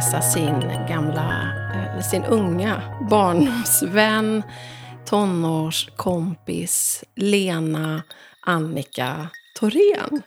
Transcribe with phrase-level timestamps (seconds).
[0.00, 4.42] hälsa sin gamla, eh, sin unga barndomsvän,
[5.06, 8.02] tonårskompis Lena
[8.46, 10.22] Annika Thorén.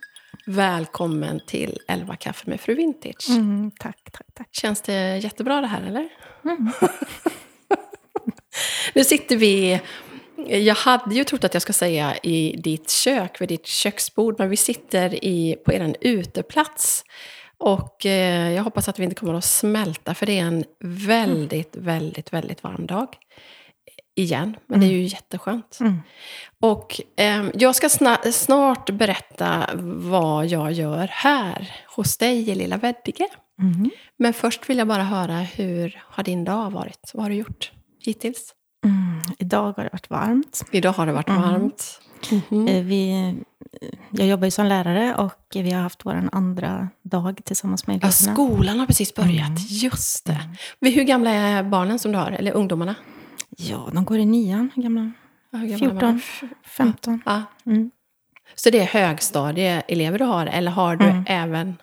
[0.45, 3.30] Välkommen till 11 kaffe med fru Vintage.
[3.30, 4.48] Mm, tack, tack, tack.
[4.52, 6.09] Känns det jättebra det här eller?
[6.45, 6.72] Mm.
[8.94, 9.81] nu sitter vi,
[10.48, 14.50] jag hade ju trott att jag ska säga i ditt kök, vid ditt köksbord, men
[14.50, 17.03] vi sitter i, på er uteplats.
[17.66, 21.75] Och eh, jag hoppas att vi inte kommer att smälta, för det är en väldigt,
[21.75, 23.08] väldigt, väldigt varm dag.
[24.16, 25.08] Igen, men det är ju mm.
[25.08, 25.78] jätteskönt.
[25.80, 26.02] Mm.
[26.59, 27.89] Och eh, jag ska
[28.31, 33.28] snart berätta vad jag gör här hos dig i lilla Veddige.
[33.59, 33.89] Mm.
[34.17, 37.11] Men först vill jag bara höra, hur har din dag varit?
[37.14, 38.53] Vad har du gjort hittills?
[38.86, 40.66] Mm, idag har det varit varmt.
[40.72, 41.42] Idag har det varit mm.
[41.42, 42.02] varmt.
[42.32, 42.88] Mm.
[42.88, 43.36] Vi,
[44.12, 48.14] jag jobbar ju som lärare och vi har haft vår andra dag tillsammans med eleverna.
[48.28, 49.48] Ja, skolan har precis börjat.
[49.48, 49.58] Mm.
[49.68, 50.90] Just det.
[50.90, 52.32] Hur gamla är barnen som du har?
[52.32, 52.96] Eller ungdomarna?
[53.50, 54.72] Ja, de går i nian.
[54.76, 55.12] Gamla?
[55.52, 56.22] Ja, gamla 14,
[56.66, 57.22] 15.
[57.26, 57.42] Ja.
[57.66, 57.92] Mm.
[58.56, 61.24] Så det är högstadieelever du har, eller har du mm.
[61.28, 61.76] även...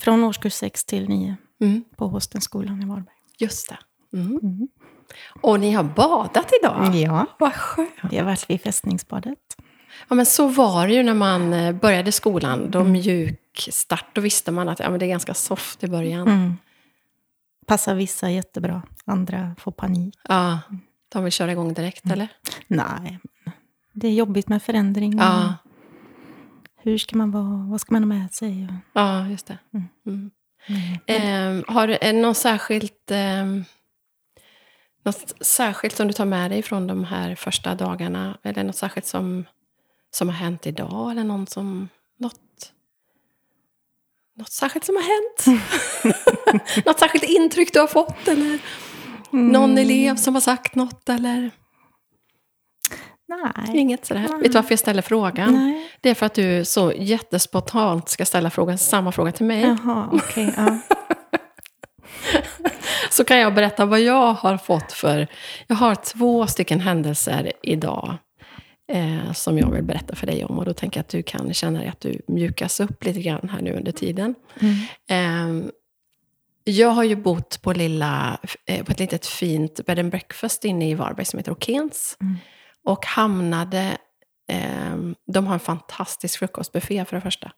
[0.00, 1.84] Från årskurs 6 till 9 mm.
[1.96, 3.14] på Hostenskolan i Varberg.
[3.38, 3.78] Just det.
[4.18, 4.38] Mm.
[4.42, 4.68] Mm.
[5.40, 6.94] Och ni har badat idag?
[6.94, 7.26] Ja.
[7.38, 7.90] Vad skönt.
[8.10, 9.38] Vi har varit vid fästningsbadet.
[10.08, 12.70] Ja, men så var det ju när man eh, började skolan.
[12.70, 12.92] Då mm.
[12.92, 16.28] mjuk start, då visste man att ja, men det är ganska soft i början.
[16.28, 16.56] Mm.
[17.66, 20.14] Passar vissa jättebra, andra får panik.
[20.28, 20.58] Ja,
[21.08, 22.12] de vill köra igång direkt, mm.
[22.12, 22.28] eller?
[22.66, 23.18] Nej,
[23.92, 25.18] det är jobbigt med förändring.
[25.18, 25.54] Ja.
[26.82, 27.66] Hur ska man vara?
[27.70, 28.68] Vad ska man ha med sig?
[28.92, 29.58] Ja, just det.
[29.74, 29.88] Mm.
[30.06, 30.30] Mm.
[31.06, 33.10] Eh, har du någon särskilt...
[33.10, 33.46] Eh,
[35.02, 38.38] något särskilt som du tar med dig från de här första dagarna?
[38.42, 39.44] Eller något särskilt som,
[40.10, 41.10] som har hänt idag?
[41.10, 41.88] Eller någon som,
[42.18, 42.72] något,
[44.36, 45.62] något särskilt som har hänt?
[46.86, 48.28] något särskilt intryck du har fått?
[48.28, 48.58] Eller
[49.32, 49.48] mm.
[49.48, 51.08] någon elev som har sagt något?
[51.08, 51.50] Eller?
[53.28, 53.78] Nej.
[53.78, 54.26] Inget sådär.
[54.30, 54.42] Nej.
[54.42, 55.52] Vet du varför jag ställer frågan?
[55.52, 55.90] Nej.
[56.00, 59.62] Det är för att du så jättespontant ska ställa frågan, samma fråga till mig.
[59.62, 60.78] Jaha, okay, ja.
[63.10, 65.26] så kan jag berätta vad jag har fått för...
[65.66, 68.16] Jag har två stycken händelser idag
[68.88, 70.58] eh, som jag vill berätta för dig om.
[70.58, 73.48] Och då tänker jag att du kan känna dig att du mjukas upp lite grann
[73.52, 74.34] här nu under tiden.
[74.60, 75.64] Mm.
[75.64, 75.70] Eh,
[76.64, 80.90] jag har ju bott på, lilla, eh, på ett litet fint bed and breakfast inne
[80.90, 82.16] i Varberg som heter Okens.
[82.20, 82.36] Mm.
[82.84, 83.98] Och hamnade...
[84.50, 84.96] Eh,
[85.32, 87.52] de har en fantastisk frukostbuffé för det första.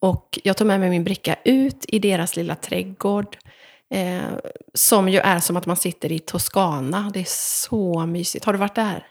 [0.00, 3.36] Och jag tog med mig min bricka ut i deras lilla trädgård.
[3.90, 4.22] Eh,
[4.74, 7.10] som ju är som att man sitter i Toscana.
[7.14, 7.26] Det är
[7.68, 8.44] så mysigt.
[8.44, 9.06] Har du varit där?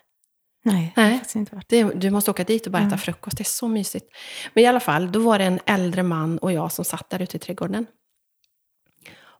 [0.66, 1.22] Nej, Nej.
[1.36, 1.70] inte varit.
[1.70, 2.98] Det, du måste åka dit och bara äta mm.
[2.98, 3.38] frukost.
[3.38, 4.06] Det är så mysigt.
[4.54, 7.22] Men i alla fall, då var det en äldre man och jag som satt där
[7.22, 7.86] ute i trädgården.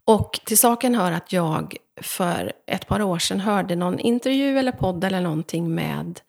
[0.06, 4.72] Och till saken hör att jag för ett par år sedan hörde någon intervju eller
[4.72, 6.20] podd eller någonting med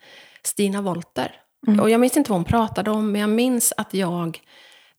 [0.42, 1.34] Stina Wolter.
[1.66, 1.80] Mm.
[1.80, 4.40] Och jag minns inte vad hon pratade om, men jag minns att jag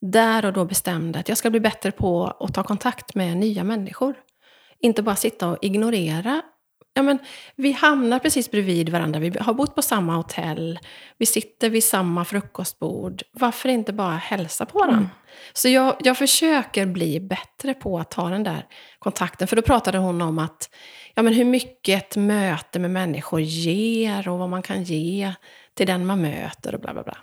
[0.02, 3.64] där och då bestämde att jag ska bli bättre på att ta kontakt med nya
[3.64, 4.16] människor.
[4.80, 6.42] Inte bara sitta och ignorera.
[6.98, 7.20] Ja, men,
[7.56, 10.80] vi hamnar precis bredvid varandra, vi har bott på samma hotell,
[11.18, 13.22] vi sitter vid samma frukostbord.
[13.32, 14.98] Varför inte bara hälsa på varandra?
[14.98, 15.10] Mm.
[15.54, 18.66] Så jag, jag försöker bli bättre på att ta den där
[19.00, 19.48] kontakten.
[19.48, 20.70] För då pratade hon om att
[21.16, 25.34] ja, men hur mycket ett möte med människor ger och vad man kan ge
[25.74, 27.18] till den man möter och bla bla bla.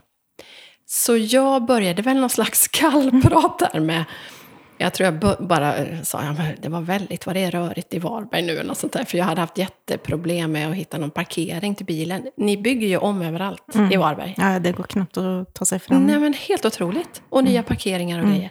[0.86, 4.04] Så jag började väl någon slags kallprat där med
[4.78, 5.74] jag tror jag bara
[6.04, 8.52] sa att ja, det var väldigt vad det är rörigt i Varberg nu.
[8.52, 11.86] Eller något sånt där, för jag hade haft jätteproblem med att hitta någon parkering till
[11.86, 12.30] bilen.
[12.36, 13.92] Ni bygger ju om överallt mm.
[13.92, 14.34] i Varberg.
[14.36, 16.06] Ja, det går knappt att ta sig fram.
[16.06, 17.22] Nej, men helt otroligt.
[17.28, 17.52] Och mm.
[17.52, 18.36] nya parkeringar och mm.
[18.36, 18.50] grejer.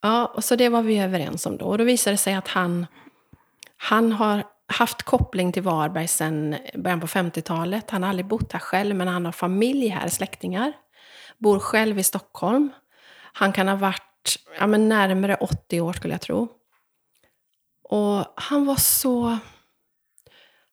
[0.00, 1.64] Ja, och så det var vi överens om då.
[1.64, 2.86] Och då visade det sig att han,
[3.76, 7.90] han har haft koppling till Varberg sedan början på 50-talet.
[7.90, 10.72] Han har aldrig bott här själv, men han har familj här, släktingar
[11.38, 12.70] bor själv i Stockholm.
[13.32, 14.07] Han kan ha varit
[14.58, 16.48] ja, men närmare 80 år skulle jag tro.
[17.82, 19.38] Och han var så...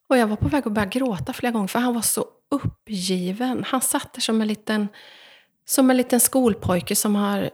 [0.09, 3.63] Och jag var på väg att börja gråta flera gånger för han var så uppgiven.
[3.63, 4.87] Han satt där som en liten,
[5.65, 7.49] som en liten skolpojke som har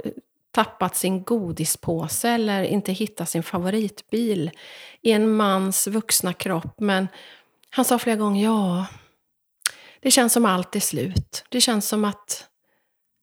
[0.51, 4.51] tappat sin godispåse eller inte hittat sin favoritbil
[5.01, 6.79] i en mans vuxna kropp.
[6.79, 7.07] Men
[7.69, 8.85] han sa flera gånger, ja,
[9.99, 11.45] det känns som allt är slut.
[11.49, 12.47] Det känns som att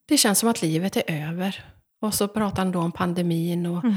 [0.07, 1.65] det känns som att livet är över.
[2.01, 3.97] Och så pratar han då om pandemin och, mm.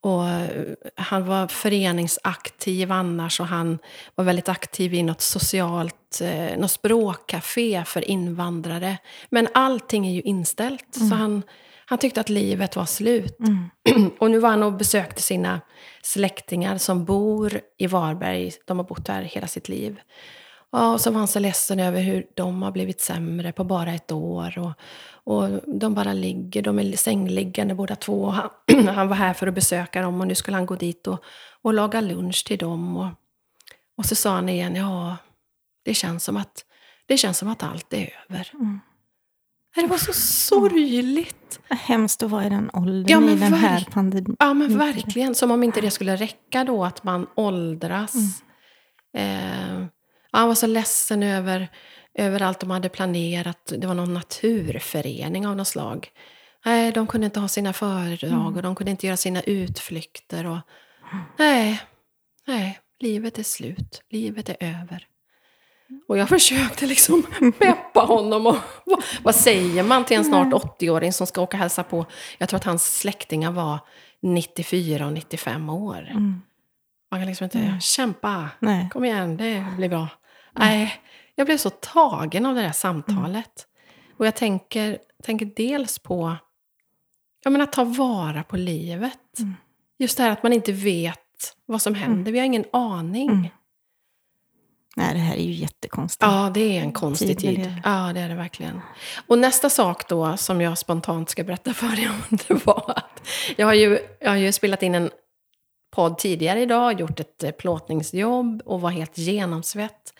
[0.00, 0.66] och eh,
[0.96, 3.78] han var föreningsaktiv annars och han
[4.14, 8.98] var väldigt aktiv i något socialt, eh, något språkcafé för invandrare.
[9.28, 10.94] Men allting är ju inställt.
[10.94, 11.42] Så han,
[11.86, 13.38] han tyckte att livet var slut.
[14.18, 15.60] och nu var han och besökte sina
[16.02, 18.52] släktingar som bor i Varberg.
[18.64, 20.00] De har bott där hela sitt liv.
[20.72, 23.92] Ja, och så var han så ledsen över hur de har blivit sämre på bara
[23.92, 24.58] ett år.
[24.58, 24.72] Och,
[25.24, 28.30] och de bara ligger, de är sängliggande båda två.
[28.30, 28.50] Han,
[28.94, 31.24] han var här för att besöka dem och nu skulle han gå dit och,
[31.62, 32.96] och laga lunch till dem.
[32.96, 33.08] Och,
[33.96, 35.16] och så sa han igen, ja,
[35.84, 36.64] det känns som att,
[37.06, 38.50] det känns som att allt är över.
[38.54, 38.80] Mm.
[39.74, 41.60] Det var så sorgligt.
[41.68, 44.36] Vad hemskt att vara i den åldern Ja, i den här pandemin.
[44.38, 45.34] Ja, men verkligen.
[45.34, 48.14] Som om inte det skulle räcka då, att man åldras.
[49.16, 49.86] Eh, ja,
[50.38, 51.68] han var så ledsen över,
[52.14, 53.72] över allt de hade planerat.
[53.76, 56.08] Det var någon naturförening av något slag.
[56.64, 60.46] Nej, de kunde inte ha sina föredrag och de kunde inte göra sina utflykter.
[60.46, 60.58] Och,
[61.38, 61.80] nej,
[62.46, 64.02] nej, livet är slut.
[64.10, 65.06] Livet är över.
[66.08, 67.22] Och jag försökte liksom
[67.58, 68.46] peppa honom.
[68.46, 72.06] Och, vad, vad säger man till en snart 80-åring som ska åka och hälsa på?
[72.38, 73.78] Jag tror att hans släktingar var
[74.22, 76.08] 94 och 95 år.
[76.10, 76.42] Mm.
[77.10, 78.48] Man kan liksom inte kämpa.
[78.58, 78.88] Nej.
[78.92, 80.08] Kom igen, det blir bra.
[80.52, 80.94] Nej,
[81.34, 83.66] jag blev så tagen av det där samtalet.
[84.16, 86.36] Och jag tänker, tänker dels på
[87.44, 89.38] jag menar, att ta vara på livet.
[89.38, 89.54] Mm.
[89.98, 91.18] Just det här att man inte vet
[91.66, 92.32] vad som händer.
[92.32, 93.28] Vi har ingen aning.
[93.28, 93.48] Mm.
[94.96, 96.22] Nej, det här är ju jättekonstigt.
[96.22, 97.74] Ja, det är en konstig Tid tid.
[97.84, 98.80] Ja, det är det verkligen.
[99.26, 103.28] Och nästa sak då, som jag spontant ska berätta för er om, det var att
[103.56, 105.10] jag har ju, jag har ju spelat in en
[106.00, 110.14] podd tidigare idag, gjort ett eh, plåtningsjobb och var helt genomsvett.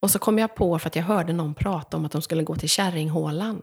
[0.00, 2.42] Och så kom jag på, för att jag hörde någon prata om att de skulle
[2.42, 3.62] gå till Kärringhålan.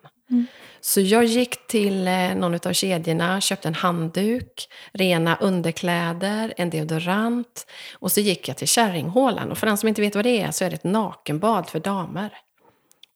[0.82, 7.68] Så jag gick till eh, någon av kedjorna, köpte en handduk, rena underkläder, en deodorant.
[7.94, 9.52] Och så gick jag till Kärringhålan.
[9.52, 11.80] Och för den som inte vet vad det är så är det ett nakenbad för
[11.80, 12.30] damer.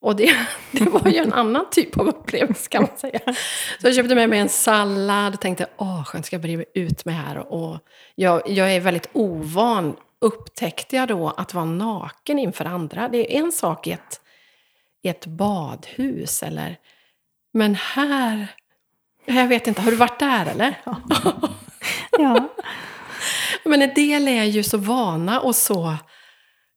[0.04, 0.36] Och det,
[0.72, 3.20] det var ju en annan typ av upplevelse kan man säga.
[3.82, 7.06] Så jag köpte med mig en sallad och tänkte, åh, skönt ska jag börja ut
[7.06, 7.38] med här.
[7.38, 7.80] Och
[8.16, 13.10] jag, jag är väldigt ovan, upptäckte jag då, att vara naken inför andra.
[13.10, 14.22] Det är en sak i ett,
[15.04, 16.78] i ett badhus, eller...
[17.54, 18.48] Men här...
[19.26, 20.82] Jag vet inte, har du varit där eller?
[22.12, 22.50] Ja.
[23.64, 25.96] Men en del är ju så vana och så,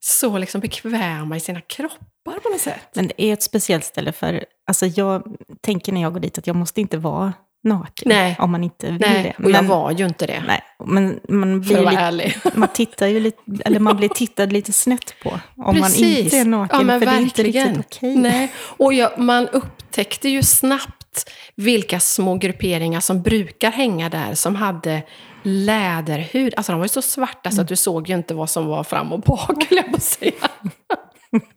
[0.07, 2.89] så liksom bekväma i sina kroppar på något sätt.
[2.95, 5.23] Men det är ett speciellt ställe för, alltså jag
[5.61, 7.33] tänker när jag går dit att jag måste inte vara
[7.65, 8.09] naken.
[8.09, 8.37] Nej.
[8.39, 9.45] Om man inte vill Nej, det.
[9.45, 10.43] och jag Men- var ju inte det.
[10.47, 12.37] Nej, men man För att blir, vara lite, ärlig.
[12.55, 15.41] man tittar ju lite, eller man blir tittad lite snett på.
[15.57, 17.69] Om man inte är naken, Ja, men för det är inte verkligen.
[17.77, 18.17] riktigt okej.
[18.17, 18.53] Nej.
[18.59, 25.03] Och jag, man upptäckte ju snabbt vilka små grupperingar som brukar hänga där, som hade
[25.47, 26.55] läderhud.
[26.57, 28.85] Alltså de var ju så svarta så att du såg ju inte vad som var
[28.85, 30.51] fram och bak, höll jag på att säga.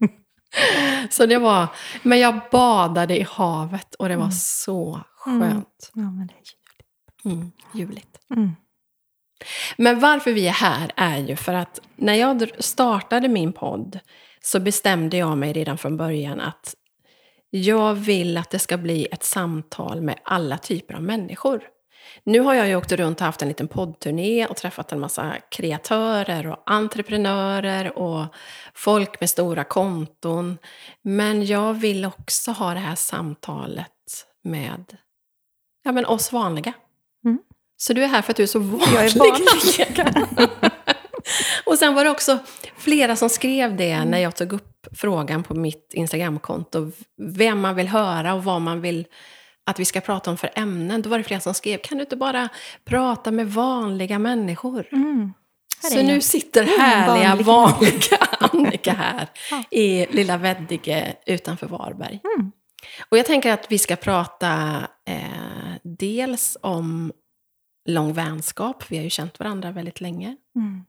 [1.10, 1.66] så det var...
[2.02, 5.90] Men jag badade i havet och det var så skönt.
[5.94, 7.32] Ja, men det är ju...
[7.32, 8.18] Mm, ljuvligt.
[8.36, 8.52] Mm.
[9.76, 13.98] Men varför vi är här är ju för att när jag startade min podd
[14.40, 16.74] så bestämde jag mig redan från början att
[17.50, 21.62] jag vill att det ska bli ett samtal med alla typer av människor.
[22.24, 25.36] Nu har jag ju åkt runt och haft en liten poddturné och träffat en massa
[25.50, 28.26] kreatörer och entreprenörer och
[28.74, 30.58] folk med stora konton.
[31.02, 34.96] Men jag vill också ha det här samtalet med
[35.82, 36.72] ja, men oss vanliga.
[37.24, 37.38] Mm.
[37.76, 38.86] Så du är här för att du är så vanlig.
[38.94, 40.70] Jag är vanlig.
[41.66, 42.38] och sen var det också
[42.76, 46.90] flera som skrev det när jag tog upp frågan på mitt Instagramkonto.
[47.16, 49.06] Vem man vill höra och vad man vill
[49.70, 51.02] att vi ska prata om för ämnen.
[51.02, 52.48] Då var det flera som skrev, kan du inte bara
[52.84, 54.86] prata med vanliga människor?
[54.92, 55.32] Mm.
[55.82, 57.46] Så nu sitter Mm, härliga, vanlig.
[57.46, 59.62] vanliga Annika här Ja.
[59.70, 62.20] i lilla Veddige utanför Varberg.
[62.36, 62.52] Mm.
[63.10, 67.12] Och jag tänker att vi ska prata eh, dels om
[67.88, 70.36] lång vänskap, vi har ju känt varandra väldigt länge.
[70.56, 70.84] Mm.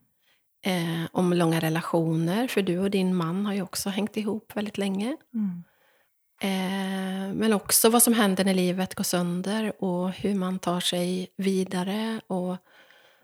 [0.65, 4.77] Eh, om långa relationer, för du och din man har ju också hängt ihop väldigt
[4.77, 5.17] länge.
[5.33, 5.63] Mm.
[6.43, 11.27] Eh, men också vad som händer när livet går sönder och hur man tar sig
[11.37, 12.21] vidare.
[12.27, 12.57] Och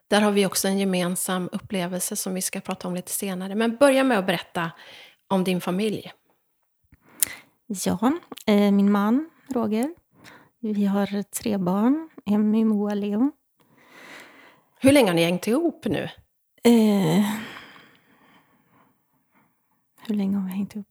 [0.08, 3.56] där har vi också en gemensam upplevelse som vi ska prata om lite senare.
[3.56, 4.72] Men börja med att berätta
[5.28, 6.12] om din familj.
[7.68, 8.12] Ja,
[8.46, 9.96] eh, min man Roger.
[10.60, 13.32] Vi har tre barn, Emmy, Moa, Leo.
[14.80, 16.10] Hur länge har ni hängt ihop nu?
[16.64, 17.26] Eh,
[20.08, 20.88] hur länge har vi hängt ihop?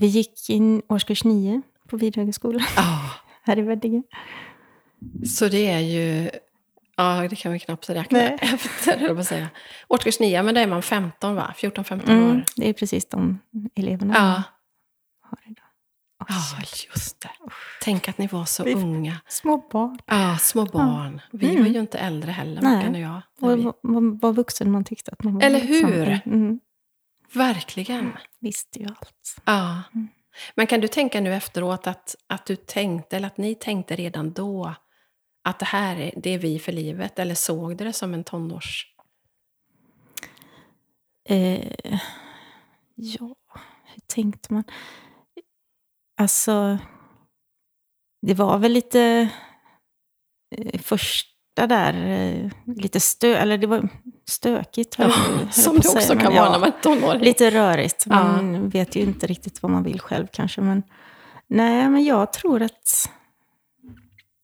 [0.00, 3.10] Vi gick in årskurs nio på Vidhögskolan Ah,
[3.42, 4.02] här i Veddige.
[5.26, 6.30] så det är ju
[6.96, 8.36] Ja, det kan vi knappt räkna Nej.
[8.42, 9.48] efter, säga.
[9.88, 11.54] Årskurs 9, men då är man 15 va?
[11.58, 12.44] 14-15 Mm, år.
[12.56, 13.38] det är precis de
[13.74, 14.42] eleverna Ja.
[15.22, 15.64] har idag.
[16.30, 16.64] Åh, ja,
[16.94, 17.30] just det.
[17.82, 19.16] Tänk att ni var så Vi- unga.
[19.28, 19.98] Små barn.
[20.06, 21.20] Ja, små barn.
[21.32, 21.62] Vi Mm.
[21.62, 22.62] var ju inte äldre heller.
[22.62, 23.20] Mackan och jag.
[23.40, 25.42] Och vi- vad vuxen man tyckte att man var.
[25.42, 25.92] Eller liksom.
[25.92, 26.20] hur?
[26.26, 26.60] Mm,
[27.32, 28.18] Verkligen.
[28.38, 29.36] visste ju allt.
[29.44, 29.82] Ja.
[29.94, 30.08] Mm.
[30.54, 34.32] Men kan du tänka nu efteråt att, att du tänkte, eller att ni tänkte redan
[34.32, 34.74] då,
[35.44, 37.18] att det här är, det är vi för livet?
[37.18, 38.94] Eller såg du det som en tonårs...
[41.28, 41.98] Eh,
[42.94, 43.36] ja,
[43.84, 44.64] hur tänkte man?
[46.16, 46.78] Alltså,
[48.26, 49.30] det var väl lite
[50.56, 50.80] eh,
[51.58, 53.88] första där, eh, lite stö, eller det var
[54.28, 54.94] stökigt.
[54.94, 55.10] höll
[55.40, 57.20] jag- som det också säga, kan vara ja, när man är tonåring.
[57.22, 58.06] Lite rörigt.
[58.06, 60.60] Man vet ju inte riktigt vad man vill själv kanske.
[60.60, 60.82] Men,
[61.48, 62.72] nej, men jag tror att,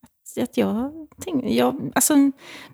[0.02, 1.92] att, att jag, tänk, jag...
[1.94, 2.14] Alltså,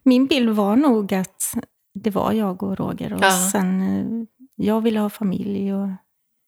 [0.02, 1.54] min bild var nog att
[1.94, 3.12] det var jag och Roger.
[3.12, 3.48] Och Ja.
[3.52, 5.88] sen, eh, jag ville ha familj och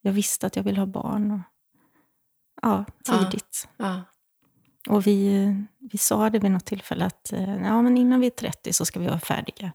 [0.03, 1.31] jag visste att jag ville ha barn.
[1.33, 1.41] Och,
[2.63, 3.19] ja, Ja.
[3.19, 3.69] tidigt.
[3.77, 4.01] Ja.
[4.89, 8.31] Och vi, vi sa det vid något tillfälle att eh, ja, men innan vi är
[8.31, 9.73] 30 så ska vi vara färdiga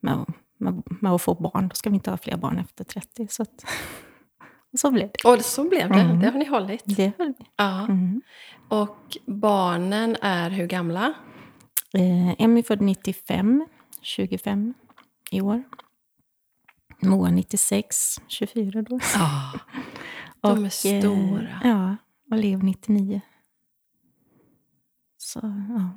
[0.00, 0.24] med,
[0.58, 1.68] med, med att få barn.
[1.68, 3.28] Då ska vi inte ha fler barn efter 30.
[3.30, 3.64] Så, att,
[4.72, 5.28] och så blev det.
[5.28, 6.00] Och så blev det.
[6.00, 6.20] Mm.
[6.20, 6.82] Det har ni hållit.
[6.84, 7.44] Det höll vi.
[7.56, 7.84] Ja.
[7.84, 8.22] Mm.
[8.68, 11.14] Och barnen är hur gamla?
[11.94, 13.66] Eh, Emmy född 95,
[14.02, 14.74] 25
[15.30, 15.62] i år.
[17.02, 19.00] Moa 96, 24 då.
[19.14, 19.52] Ja.
[20.40, 21.60] De är eh, stora.
[21.64, 21.96] ja,
[22.30, 23.20] och Leo 99.
[25.28, 25.90] Så ja,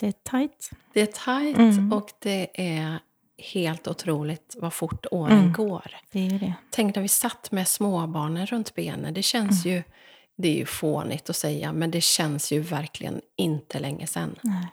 [0.00, 0.70] det är tajt.
[0.92, 1.92] Det är tajt Mm.
[1.92, 2.98] och det är
[3.38, 5.52] helt otroligt vad fort åren Mm.
[5.52, 5.96] går.
[6.12, 6.54] Det är det.
[6.70, 9.14] Tänk när vi satt med småbarnen runt benen.
[9.14, 9.76] Det känns Mm.
[9.76, 9.82] ju...
[10.36, 14.36] Det är ju fånigt att säga, men det känns ju verkligen inte länge sedan.
[14.42, 14.66] Nej.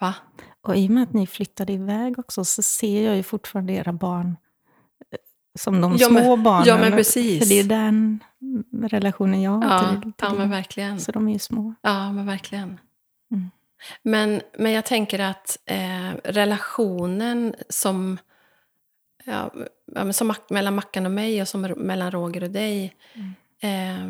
[0.00, 0.14] Va?
[0.60, 3.92] Och i och med att ni flyttade iväg också så ser jag ju fortfarande era
[3.92, 4.36] barn
[5.12, 5.18] eh,
[5.58, 6.66] som de Ja, men- små barnen.
[6.68, 7.38] ja, men precis.
[7.38, 8.24] För det är den
[8.82, 11.00] relationen jag har Ja, till, till ja men verkligen.
[11.00, 11.74] Så de är ju små.
[11.82, 12.80] Ja, men verkligen.
[13.30, 13.50] Mm.
[14.02, 18.18] Men, men jag tänker att eh, relationen som,
[19.24, 19.50] ja,
[20.12, 22.96] som mellan Mackan och mig och som mellan Roger och dig
[23.60, 24.08] eh,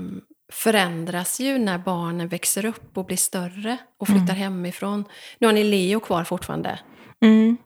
[0.53, 5.05] förändras ju när barnen växer upp och blir större och flyttar hemifrån.
[5.39, 6.79] Nu har ni Leo kvar fortfarande,
[7.21, 7.57] Mm.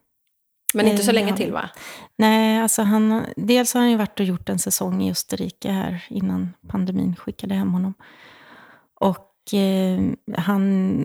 [0.75, 1.37] Men inte så Eh, länge ja.
[1.37, 1.71] till va?
[2.17, 6.05] Nej, alltså han, dels har han ju varit och gjort en säsong i Österrike här
[6.09, 7.95] innan pandemin skickade hem honom.
[9.01, 10.01] Och eh,
[10.39, 11.01] han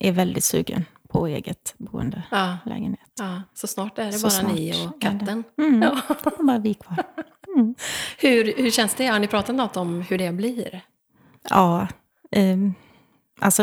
[0.00, 3.00] är väldigt sugen på eget boende, Ja, lägenhet.
[3.18, 3.42] ja.
[3.54, 5.44] Så snart är det Så bara ni och katten.
[5.58, 5.82] Mm.
[5.82, 6.00] Ja.
[6.38, 7.04] Bara vi kvar.
[7.56, 7.74] Mm.
[8.18, 9.06] Hur, hur känns det?
[9.06, 10.80] Har ni pratat något om hur det blir?
[11.50, 11.88] Ja,
[12.30, 12.56] eh,
[13.40, 13.62] alltså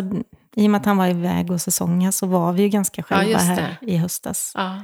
[0.56, 3.26] i och med att han var iväg och säsongen så var vi ju ganska själva
[3.32, 4.52] just här i höstas.
[4.56, 4.84] Ja.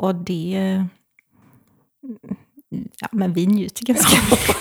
[0.00, 0.84] Och det...
[3.00, 4.56] Ja, men vi njuter ganska mycket.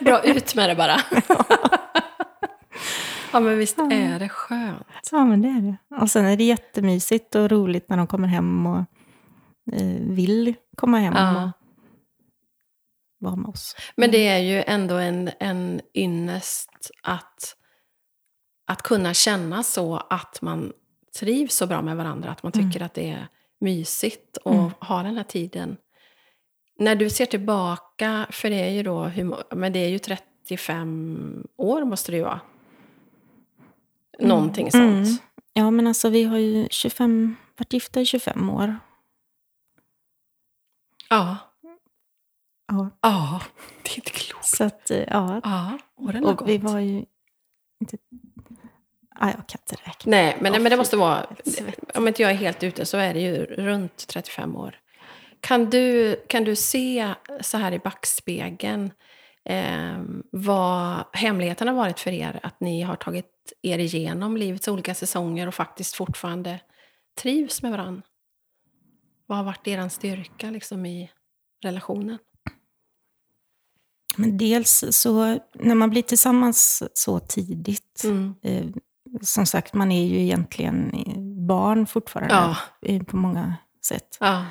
[0.00, 1.00] Bra, ut med det bara.
[3.32, 4.86] ja, men visst är det skönt.
[5.12, 5.76] Ja, men det är det.
[6.02, 8.78] Och sen är det jättemysigt och roligt när de kommer hem och
[9.72, 11.44] eh, vill komma hem Ja.
[11.44, 11.50] och
[13.18, 13.76] vara med oss.
[13.96, 17.56] Men det är ju ändå en, en ynnest att,
[18.66, 20.72] att kunna känna så att man
[21.18, 22.30] trivs så bra med varandra.
[22.30, 23.28] Att man tycker att det är
[23.60, 24.70] mysigt och Mm.
[24.80, 25.76] ha den här tiden.
[26.78, 29.10] När du ser tillbaka, för det är ju då,
[29.50, 32.40] men det är ju 35 år måste det ju vara.
[34.18, 35.06] Någonting sånt.
[35.06, 35.16] Mm.
[35.52, 38.76] Ja, men alltså vi har ju 25, varit gifta i 25 år.
[41.10, 41.36] Ja.
[42.68, 42.90] Ja.
[43.00, 43.40] Ja,
[43.82, 44.46] det är inte klokt.
[44.46, 45.40] Så att, eh, ja.
[45.44, 46.72] Ja, åren har Och vi gått.
[46.72, 47.04] var ju
[47.80, 47.98] inte...
[49.20, 50.10] Ja, jag kan inte räkna.
[50.10, 51.26] Nej, men, Åh, men det måste vara...
[51.94, 54.78] Om inte jag är helt ute så är det ju runt 35 år.
[55.40, 58.92] Kan du, kan du se så här i backspegeln
[59.44, 59.98] eh,
[60.32, 62.40] vad hemligheten har varit för er?
[62.42, 66.60] Att ni har tagit er igenom livets olika säsonger och faktiskt fortfarande
[67.22, 68.02] trivs med varandra?
[69.26, 71.10] Vad har varit er styrka liksom, i
[71.62, 72.18] relationen?
[74.16, 78.34] Men dels så, när man blir tillsammans så tidigt, Mm.
[78.42, 78.66] eh,
[79.22, 80.92] som sagt, man är ju egentligen
[81.46, 82.34] barn fortfarande
[82.80, 83.04] Ja.
[83.04, 83.54] på många
[83.86, 84.16] sätt.
[84.20, 84.44] Ja,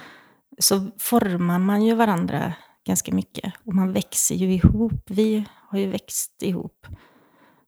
[0.60, 2.54] Så formar man ju varandra
[2.88, 3.54] ganska mycket.
[3.66, 5.04] Och man växer ju ihop.
[5.06, 6.88] Vi har ju växt ihop.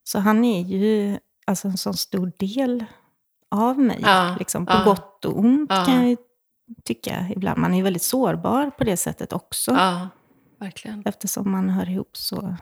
[0.04, 2.86] Så han är ju alltså en sån stor del
[3.52, 4.00] av mig.
[4.02, 6.18] Ja, Liksom, på gott och ont kan jag ju
[6.86, 7.60] tycka ibland.
[7.60, 9.72] Man är ju väldigt sårbar på det sättet också.
[10.60, 11.02] verkligen.
[11.06, 12.56] Eftersom man hör ihop så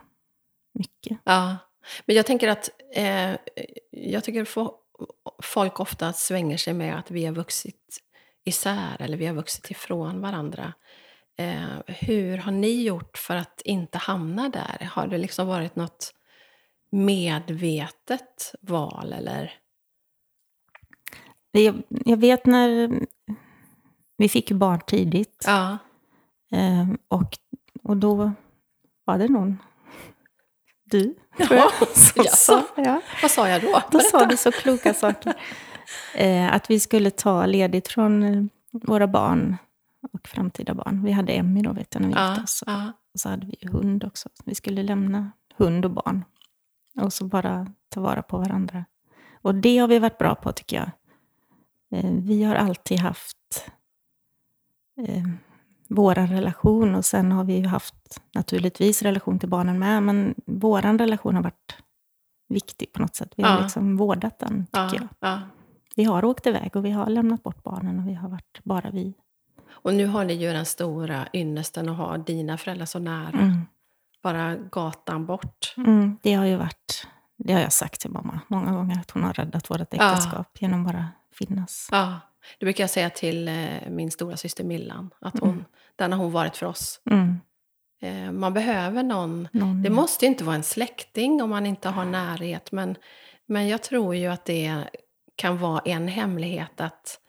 [0.73, 1.19] mycket.
[1.23, 1.57] Ja,
[2.05, 3.31] men jag tänker att eh,
[3.91, 4.47] jag tycker
[5.41, 8.01] folk ofta svänger sig med att vi har vuxit
[8.43, 10.73] isär eller vi har vuxit ifrån varandra.
[11.37, 14.89] Eh, hur har ni gjort för att inte hamna där?
[14.91, 16.13] Har det liksom varit något
[16.89, 19.53] medvetet val eller?
[21.51, 22.91] Jag, jag vet när
[24.17, 25.43] vi fick barn tidigt.
[25.47, 25.77] Ja.
[26.51, 27.37] Eh, och,
[27.83, 28.31] och då
[29.05, 29.57] var det någon,
[30.85, 31.71] du, tror jag,
[32.15, 32.31] jaså?
[32.35, 33.01] sa, ja.
[33.21, 33.81] Vad sa jag då?
[33.91, 35.33] Då sa du så kloka saker.
[36.15, 39.57] Eh, att vi skulle ta ledigt från eh, våra barn
[40.13, 41.03] och framtida barn.
[41.03, 42.63] Vi hade Emmy då, vet jag, när vi gifte Ja, oss.
[42.65, 44.29] ja, Och så hade vi hund också.
[44.45, 46.25] Vi skulle lämna hund och barn.
[47.01, 48.85] Och så bara ta vara på varandra.
[49.41, 50.89] Och det har vi varit bra på, tycker jag.
[51.99, 53.65] Eh, vi har alltid haft
[55.07, 55.23] eh,
[55.87, 56.95] vår relation.
[56.95, 57.95] Och sen har vi ju haft
[58.35, 60.03] naturligtvis relation till barnen med.
[60.03, 61.75] Men vår relation har varit
[62.49, 63.33] viktig på något sätt.
[63.37, 63.61] Vi har Ja.
[63.61, 65.07] liksom vårdat den, tycker ja, jag.
[65.19, 65.39] ja.
[65.95, 68.89] Vi har åkt iväg och vi har lämnat bort barnen och vi har varit bara
[68.89, 69.13] vi.
[69.69, 73.29] Och nu har ni ju den stora ynnesten att ha dina föräldrar så nära.
[73.39, 73.61] Mm.
[74.23, 75.73] Bara gatan bort.
[75.77, 79.23] Mm, det har ju varit, det har jag sagt till mamma många gånger, att hon
[79.23, 81.89] har räddat vårt äktenskap genom bara finnas.
[81.91, 82.19] Ja,
[82.59, 85.09] det brukar jag säga till eh, min stora syster Millan.
[85.21, 86.99] Att hon, Den har hon varit för oss.
[87.11, 87.39] Mm,
[88.01, 89.47] Eh, man behöver någon.
[89.51, 92.71] någon, Det måste inte vara en släkting om man inte har närhet.
[92.71, 92.95] Men,
[93.45, 94.83] men jag tror ju att det
[95.35, 97.19] kan vara en hemlighet att,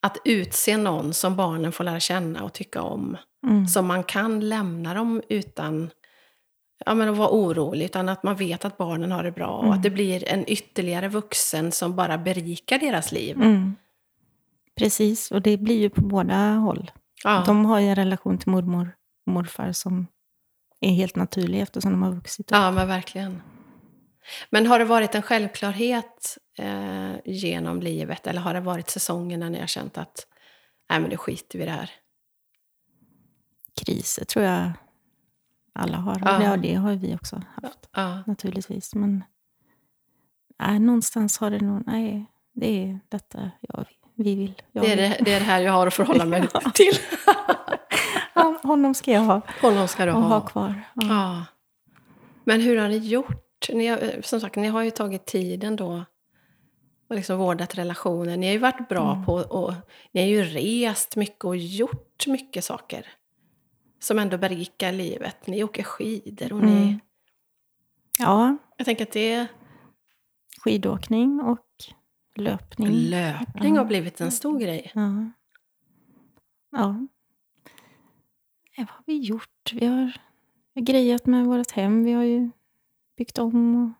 [0.00, 3.16] att utse någon som barnen får lära känna och tycka om.
[3.46, 5.90] mm, Så man kan lämna dem utan
[6.86, 7.84] ja, men att vara orolig.
[7.84, 9.48] Utan att man vet att barnen har det bra.
[9.56, 9.76] Och Mm.
[9.76, 13.36] att det blir en ytterligare vuxen som bara berikar deras liv.
[13.36, 13.76] mm.
[14.78, 16.90] Precis, och det blir ju på båda håll.
[17.24, 17.42] Ja.
[17.46, 20.06] De har ju en relation till mormor och morfar som
[20.80, 22.56] är helt naturlig eftersom de har vuxit upp.
[22.56, 23.42] Ja, men verkligen.
[24.50, 28.26] Men har det varit en självklarhet eh, genom livet?
[28.26, 30.26] Eller har det varit säsonger när ni har känt att
[30.90, 31.90] nej, men det skiter vi i det här?
[33.86, 34.72] Kriser tror jag
[35.72, 36.20] alla har.
[36.24, 36.42] Ja.
[36.42, 38.94] Ja, det har vi också haft Ja, naturligtvis.
[38.94, 39.24] Men
[40.58, 44.62] nej, någonstans har det nog, nej, det är detta jag, vi vill.
[44.72, 46.92] Jag det, är det, det är det här jag har att förhålla mig till.
[48.34, 50.20] Ja, honom ska jag ha Honom ska du ha.
[50.20, 50.82] ha kvar.
[50.94, 51.06] Ja.
[51.08, 51.44] Ja.
[52.44, 53.68] Men hur har ni gjort?
[53.72, 56.04] Ni har, som sagt, ni har ju tagit tiden då
[57.08, 58.40] och liksom vårdat relationen.
[58.40, 59.24] Ni har ju varit bra Mm.
[59.26, 59.74] på och
[60.12, 63.06] ni har ju rest mycket och gjort mycket saker
[64.00, 65.46] som ändå berikar livet.
[65.46, 66.82] Ni åker skidor och ni...
[66.82, 67.00] Mm.
[68.18, 69.46] ja, Jag tänker att det
[70.64, 71.66] skidåkning och
[72.34, 72.90] löpning.
[72.92, 74.90] löpning har blivit en stor grej.
[74.94, 75.30] Ja.
[76.72, 76.92] ja.
[78.76, 79.72] Nej, Vad har vi gjort?
[79.72, 80.12] Vi har,
[80.74, 82.04] grejat med vårt hem.
[82.04, 82.50] Vi har ju
[83.16, 83.90] byggt om och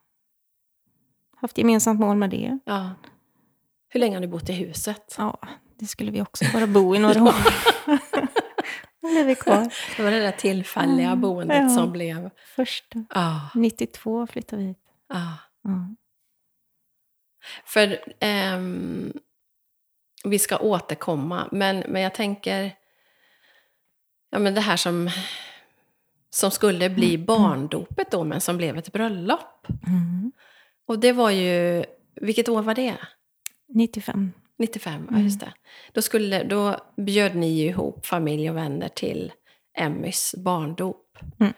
[1.41, 2.59] haft gemensamt mål med det.
[2.65, 2.91] Ja.
[3.89, 5.15] Hur länge har ni bott i huset?
[5.19, 5.39] Ja,
[5.79, 7.35] det skulle vi också bara bo i några år.
[9.03, 9.73] Är vi kvar.
[9.97, 11.69] Det var det där tillfälliga Mm, boendet ja.
[11.69, 12.31] som blev...
[12.57, 13.05] Första.
[13.15, 13.51] Ja.
[13.55, 14.79] 92 flyttade vi hit.
[15.09, 15.39] ja.
[15.65, 15.95] Ja.
[17.65, 19.13] För ehm,
[20.25, 22.77] vi ska återkomma, men, men jag tänker...
[24.31, 25.11] Ja, men det här som,
[26.31, 29.67] som skulle bli barndopet då, men som blev ett bröllop.
[29.87, 30.33] Mm.
[30.87, 31.85] Och det var ju...
[32.15, 32.97] Vilket år var det?
[33.69, 34.33] 95.
[34.59, 35.25] 95, ja Mm.
[35.25, 35.53] just det.
[35.93, 39.33] Då, skulle, då bjöd ni ihop familj och vänner till
[39.79, 41.19] Emmys barndop.
[41.41, 41.53] Mm.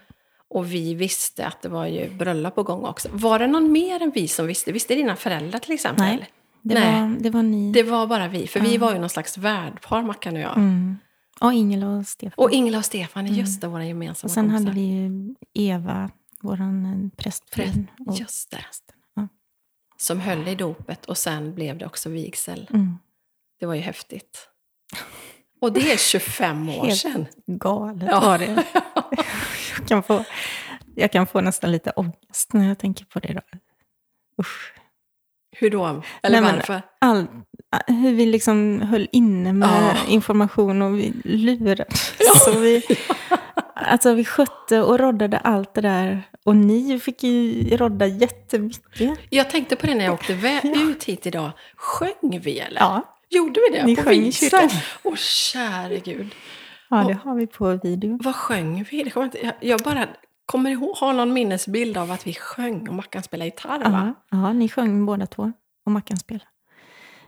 [0.54, 3.08] Och vi visste att det var ju bröllop på gång också.
[3.12, 4.72] Var det någon mer än vi som visste?
[4.72, 6.04] Visste dina föräldrar till exempel?
[6.06, 6.30] Nej.
[6.62, 7.00] Det, Nej.
[7.00, 7.72] Var, det var ni.
[7.72, 8.80] Det var bara vi, för vi Ja.
[8.80, 10.56] var ju någon slags värdpar, Mackan och jag.
[10.56, 10.96] Mm.
[11.40, 12.32] Och Ingela och Stefan.
[12.44, 14.64] Och Ingela och Stefan, just det, våra gemensamma och sen kompisar.
[14.66, 17.64] hade vi ju Eva, vår prästfru.
[18.06, 18.64] och- Just det.
[19.16, 19.28] Ja.
[19.96, 22.68] Som höll i dopet och sen blev det också vigsel.
[22.72, 22.98] Mm.
[23.60, 24.48] Det var ju häftigt.
[25.60, 27.26] Och det är 25 år Helt sedan.
[27.46, 28.38] Galet Ja.
[28.38, 28.64] det.
[29.88, 30.24] jag, kan få,
[30.94, 33.32] jag kan få nästan lite ångest när jag tänker på det.
[33.32, 33.40] Då.
[34.40, 34.72] Usch.
[35.56, 36.02] Hur då?
[36.22, 36.82] Eller Nej, varför?
[37.00, 37.26] All,
[37.86, 40.12] hur vi liksom höll inne med Ja.
[40.12, 41.86] information och vi lurade.
[42.44, 42.82] Så vi,
[43.74, 46.22] alltså vi skötte och roddade allt det där.
[46.44, 49.18] Och ni fick ju rodda jättemycket.
[49.30, 51.50] Jag tänkte på det när jag åkte vä- ut hit idag.
[51.76, 52.80] Sjöng vi eller?
[52.80, 53.86] Ja, Gjorde vi det?
[53.86, 54.70] Ni på sjöng i kyrkan.
[55.02, 56.34] Åh käre gud.
[56.90, 58.18] Ja det har vi på video.
[58.22, 59.02] Vad sjöng vi?
[59.02, 60.08] Det kommer inte, jag, bara
[60.46, 64.14] kommer ihåg, har någon minnesbild av att vi sjöng och Mackan spelade gitarr va?
[64.30, 65.52] Ja, ja, ni sjöng båda två.
[65.86, 66.46] Och Mackan spelade.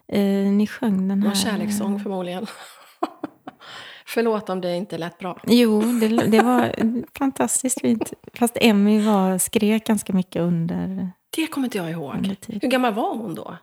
[0.08, 1.28] Eh, ni sjöng den här...
[1.28, 2.46] Någon kärlekssång förmodligen.
[4.06, 5.40] Förlåt om det inte lät bra.
[5.46, 6.74] Jo, det, det var
[7.18, 8.12] fantastiskt fint.
[8.34, 12.36] Fast Emmy var, skrek ganska mycket under, Det kommer inte jag ihåg.
[12.48, 13.56] Hur gammal var hon då?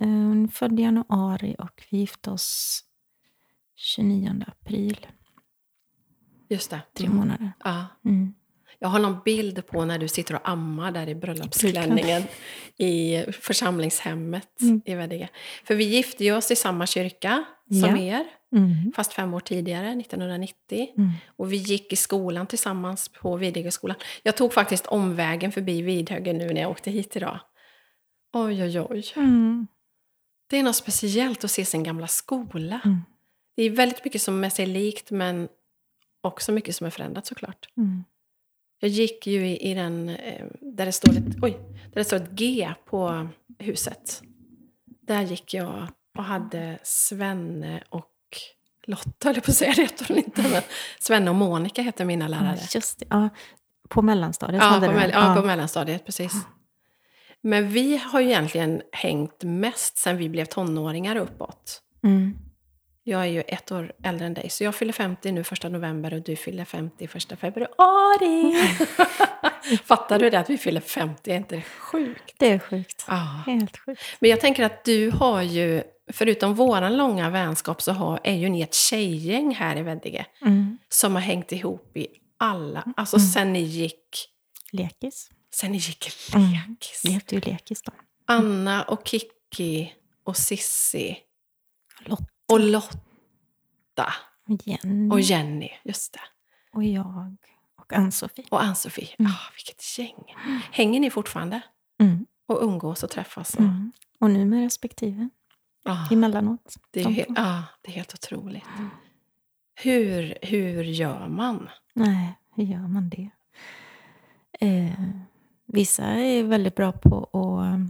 [0.00, 2.80] Eh, Hon är född i januari och vi gifte oss
[3.76, 5.06] 29 april.
[6.48, 6.80] Just det.
[6.94, 7.52] Tre månader.
[7.64, 7.84] Ja.
[8.04, 8.34] Mm.
[8.78, 12.22] Jag har någon bild på när du sitter och ammar där i bröllopsklänningen
[12.76, 14.82] i församlingshemmet Mm.
[14.84, 15.28] i Veddige.
[15.64, 17.98] För vi gifte oss i samma kyrka som Ja.
[17.98, 18.92] er, Mm.
[18.96, 20.88] fast fem år tidigare, 1990.
[20.96, 21.10] Mm.
[21.36, 23.96] Och vi gick i skolan tillsammans på Vidhegeskolan.
[24.22, 27.40] Jag tog faktiskt omvägen förbi Vidhögen nu när jag åkte hit idag.
[28.32, 29.04] Oj, oj, oj.
[29.16, 29.66] Mm.
[30.50, 32.80] Det är något speciellt att se sin gamla skola.
[32.84, 32.98] Mm.
[33.56, 35.48] Det är väldigt mycket som är sig likt, men
[36.20, 37.68] också mycket som är förändrat såklart.
[37.76, 38.04] Mm.
[38.80, 42.16] Jag gick ju i, i den, eh, där det, står ett, oj, där det står
[42.16, 43.28] ett G på
[43.58, 44.22] huset.
[45.00, 48.12] Där gick jag och hade Svenne och
[48.82, 50.42] Lotta, jag på att säga, det heter hon inte.
[50.42, 50.62] Men
[51.00, 52.56] Svenne och Monica heter mina lärare.
[52.60, 53.06] Ja, just det.
[53.10, 53.28] Ja,
[53.88, 56.32] på mellanstadiet Ja, hade på, du mell- ja, på mellanstadiet, precis.
[57.40, 61.82] Men vi har ju egentligen hängt mest sen vi blev tonåringar uppåt.
[62.02, 62.38] Mm.
[63.08, 66.14] Jag är ju ett år äldre än dig, så jag fyller 50 nu första november
[66.14, 68.54] och du fyller 50 första februari.
[69.84, 71.30] Fattar du det, att vi fyller 50?
[71.30, 72.34] Är inte det sjukt?
[72.38, 73.04] Det är sjukt.
[73.08, 73.42] Ja.
[73.46, 74.02] Helt sjukt.
[74.20, 78.48] Men jag tänker att du har ju, förutom våran långa vänskap, så har, är ju
[78.48, 80.26] ni ett tjejgäng här i Veddige.
[80.42, 80.78] Mm.
[80.88, 82.06] Som har hängt ihop i
[82.38, 84.28] alla, alltså sen ni gick,
[84.72, 85.30] Lekis.
[85.54, 86.50] sen ni gick Mm.
[86.50, 87.00] lekis.
[87.04, 87.92] Vi hette ju Lekis då.
[88.26, 89.92] Anna och Kikki
[90.24, 91.18] och Sissi
[92.04, 94.12] Lotta och Lotta
[94.48, 96.20] och Jenny och Jenny, just det.
[96.72, 97.36] och jag
[97.76, 98.44] och Ann-Sofie.
[98.50, 99.08] Och Ann-Sofie.
[99.18, 99.32] Mm.
[99.32, 100.34] Ah, vilket gäng.
[100.72, 101.60] Hänger ni fortfarande?
[102.00, 102.26] Mm.
[102.46, 103.54] Och umgås och träffas?
[103.54, 103.92] Och, Mm.
[104.20, 105.28] Och nu med respektive
[105.84, 106.76] ah, emellanåt.
[106.90, 107.34] det, är de he- två.
[107.36, 108.64] ah, det är helt otroligt.
[109.74, 111.68] Hur, hur gör man?
[111.94, 113.30] Nej, hur gör man det?
[114.60, 115.00] Eh,
[115.66, 117.80] vissa är väldigt bra på att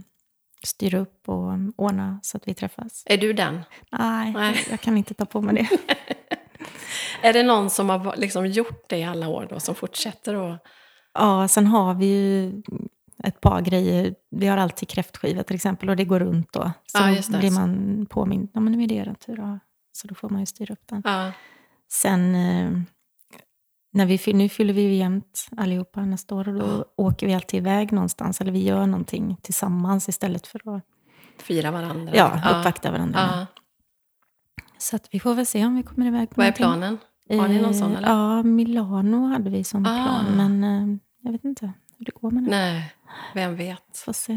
[0.63, 3.03] styra upp och ordna så att vi träffas.
[3.05, 3.59] Är du den?
[3.91, 4.65] Nej, Nej.
[4.69, 5.69] Jag, kan inte ta på mig det.
[7.27, 10.35] Är det någon som har liksom gjort det i alla år då, som fortsätter?
[10.35, 10.57] Och,
[11.13, 12.61] Ja, sen har vi ju
[13.23, 14.15] ett par grejer.
[14.31, 16.71] Vi har alltid kräftskiva till exempel och det går runt då.
[16.85, 17.37] Så Ja, just det.
[17.37, 18.49] blir man påmind.
[18.53, 19.59] Ja, men nu är det er tur.
[19.91, 21.01] Så då får man ju styra upp den.
[21.05, 21.31] ja,
[21.91, 22.71] Sen, eh,
[23.91, 27.57] när vi, nu fyller vi ju jämnt allihopa nästa år och då åker vi alltid
[27.57, 28.41] iväg någonstans.
[28.41, 30.83] Eller vi gör någonting tillsammans istället för att
[31.37, 32.11] fira varandra?
[32.15, 33.19] ja, uppvakta varandra.
[33.31, 33.45] Ja.
[34.77, 36.97] Så att vi får väl se om vi kommer iväg på Vad är någonting.
[37.27, 37.41] planen?
[37.41, 38.07] Har ni någon sån, Eh, eller?
[38.07, 40.03] Ja, Milano hade vi som Ah.
[40.05, 40.25] plan.
[40.37, 42.49] Men eh, jag vet inte hur det går med det.
[42.49, 42.93] Nej,
[43.33, 43.97] vem vet?
[43.97, 44.33] Får se.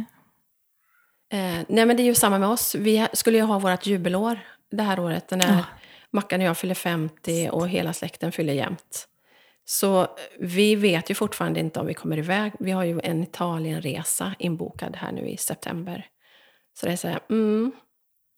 [1.33, 2.75] Eh, nej, men det är ju samma med oss.
[2.75, 4.39] Vi skulle ju ha vårt jubelår
[4.71, 5.31] det här året.
[5.31, 5.65] När Ja.
[6.11, 9.09] Mackan och jag fyller 50 och hela släkten fyller jämnt.
[9.65, 10.07] Så
[10.41, 12.53] vi vet ju fortfarande inte om vi kommer iväg.
[12.59, 16.07] Vi har ju en Italienresa inbokad här nu i september.
[16.75, 17.73] Så det är så här, mm,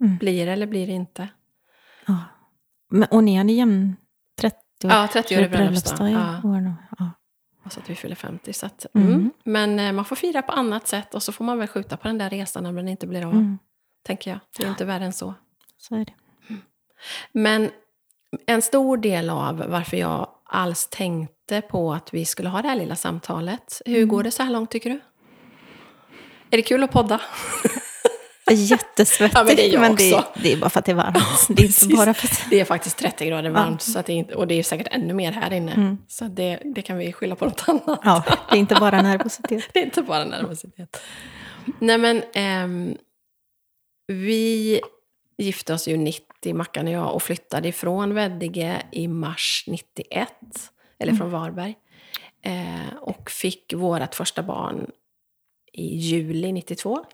[0.00, 0.16] Mm.
[0.18, 1.28] blir det eller blir det inte?
[2.06, 2.18] Ja.
[2.90, 3.96] Men, och ni hade jämn
[4.40, 6.08] 30 år Ja, 30-årig bröllopsdag.
[6.10, 6.38] i Ja.
[6.44, 6.72] år nu.
[6.98, 7.10] Ja.
[7.64, 8.52] Och så att vi fyller 50.
[8.52, 9.08] Så att, Mm.
[9.08, 9.30] mm.
[9.44, 12.08] Men eh, man får fira på annat sätt och så får man väl skjuta på
[12.08, 13.32] den där resan om den inte blir av.
[13.32, 13.58] Mm.
[14.02, 14.40] Tänker jag.
[14.58, 15.34] Det är inte värre än så.
[15.78, 16.12] Så är det.
[17.32, 17.70] Men
[18.46, 22.76] en stor del av varför jag alls tänkte på att vi skulle ha det här
[22.76, 23.82] lilla samtalet.
[23.86, 24.08] Hur Mm.
[24.08, 25.00] går det så här långt tycker du?
[26.50, 27.20] Är det kul att podda?
[28.46, 30.92] Jag är jättesvettig, Ja, men det är jag det, det är bara för att det
[30.92, 31.18] är varmt.
[31.48, 32.50] det är inte bara för att...
[32.50, 35.14] Det är faktiskt 30 grader varmt så att det inte, och det är säkert ännu
[35.14, 35.72] mer här inne.
[35.72, 35.98] Mm.
[36.08, 38.00] Så det, det kan vi skylla på något annat.
[38.04, 39.64] Ja, det är inte bara nervositet.
[39.72, 41.00] Det är inte bara nervositet.
[41.78, 42.96] Nej men, ehm,
[44.06, 44.80] vi
[45.38, 45.96] gifte oss ju
[46.44, 50.28] 90, Mackan och jag, och flyttade ifrån Veddige i mars 91,
[50.98, 51.74] eller från Varberg.
[52.42, 54.90] Eh, och fick vårt första barn
[55.72, 57.04] i juli 92.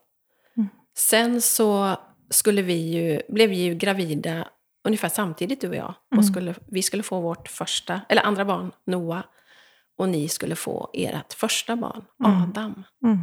[0.56, 0.68] Mm.
[0.96, 1.96] Sen så
[2.30, 4.48] skulle vi ju, blev vi ju gravida
[4.84, 5.94] ungefär samtidigt, du och jag.
[6.12, 6.18] Mm.
[6.18, 9.24] Och skulle, vi skulle få vårt första, eller andra barn, Noah.
[9.96, 12.42] Och ni skulle få ert första barn, Mm.
[12.42, 12.84] Adam.
[13.04, 13.18] Mm.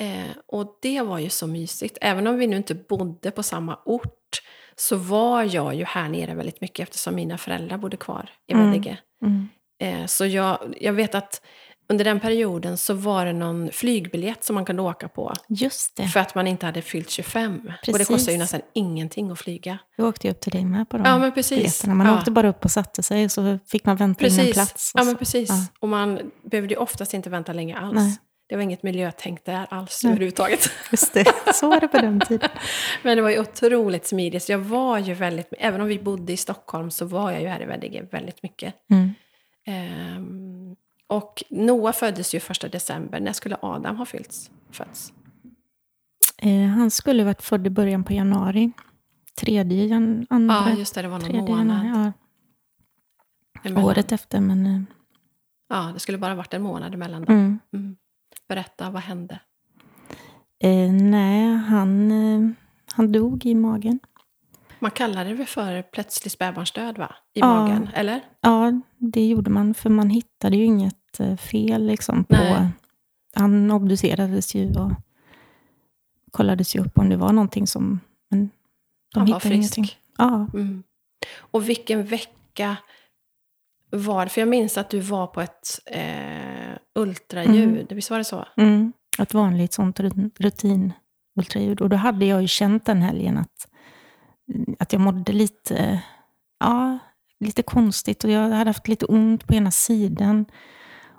[0.00, 1.98] Eh, och det var ju så mysigt.
[2.00, 4.42] Även om vi nu inte bodde på samma ort
[4.76, 8.66] så var jag ju här nere väldigt mycket eftersom mina föräldrar bodde kvar i Mm.
[8.70, 8.98] Veddige.
[9.24, 9.48] Mm.
[9.82, 11.42] Eh, så jag, jag vet att
[11.88, 15.32] under den perioden så var det någon flygbiljett som man kunde åka på.
[15.48, 16.08] Just det.
[16.08, 17.60] För att man inte hade fyllt 25.
[17.64, 18.08] Och det Precis.
[18.08, 19.78] kostar ju nästan ingenting att flyga.
[19.96, 21.58] Jag åkte ju upp till dig med på de Ja, men precis.
[21.58, 21.94] biljetterna.
[21.94, 22.18] Man Ja.
[22.18, 24.54] åkte bara upp och satte sig och så fick man vänta in en Precis.
[24.54, 24.92] plats.
[24.94, 25.48] Ja, men precis.
[25.48, 25.54] Ja.
[25.80, 27.94] Och man behövde ju oftast inte vänta länge alls.
[27.94, 28.16] Nej.
[28.52, 30.10] Det var inget miljötänk där alls Nej.
[30.12, 30.70] överhuvudtaget.
[30.90, 32.50] Just det, så var det på den tiden.
[33.02, 34.42] Men det var ju otroligt smidigt.
[34.42, 37.48] Så jag var ju väldigt, även om vi bodde i Stockholm så var jag ju
[37.48, 38.74] här i Veddige väldigt mycket.
[38.90, 39.10] Mm.
[39.66, 43.20] Ehm, och Noah föddes ju första december.
[43.20, 44.50] När skulle Adam ha fyllts?
[44.70, 45.12] Fötts?
[46.38, 48.72] Eh, han skulle varit född i början på januari.
[49.40, 51.02] Tredje jan, andra, Ja, just det.
[51.02, 51.84] Det var någon tredje månad.
[51.86, 52.12] januari.
[53.62, 54.66] Ja, året efter, men...
[54.66, 54.82] eh,
[55.68, 57.24] Ja, det skulle bara varit en månad emellan.
[57.24, 57.32] Då.
[57.32, 57.58] Mm.
[57.72, 57.96] Mm.
[58.52, 59.40] Berätta, vad hände?
[60.64, 62.50] Eh, nej, han, eh,
[62.92, 64.00] han dog i magen.
[64.78, 67.14] Man kallade det för plötslig spädbarnsdöd, va?
[67.34, 67.46] I Ja.
[67.46, 68.20] magen, eller?
[68.40, 72.34] Ja, det gjorde man, för man hittade ju inget eh, fel liksom, på...
[72.34, 72.68] Nej.
[73.34, 74.90] Han obducerades ju och
[76.30, 78.00] kollades ju upp om det var någonting som...
[78.30, 78.50] Men
[79.14, 79.56] de Han var frisk.
[79.78, 79.96] ingenting.
[80.18, 80.82] Ja, Mm.
[81.36, 82.76] Och vilken vecka
[83.90, 84.30] var det?
[84.30, 86.51] För jag minns att du var på ett eh,
[86.94, 87.92] ultraljud.
[87.92, 88.44] Visst var det så?
[88.56, 90.92] mm, ett vanligt sånt ru- rutin
[91.38, 91.80] ultraljud.
[91.80, 93.68] Och då hade jag ju känt den helgen att,
[94.78, 96.02] att jag mådde lite,
[96.60, 96.98] ja,
[97.40, 98.24] lite konstigt.
[98.24, 100.44] Och jag hade haft lite ont på ena sidan.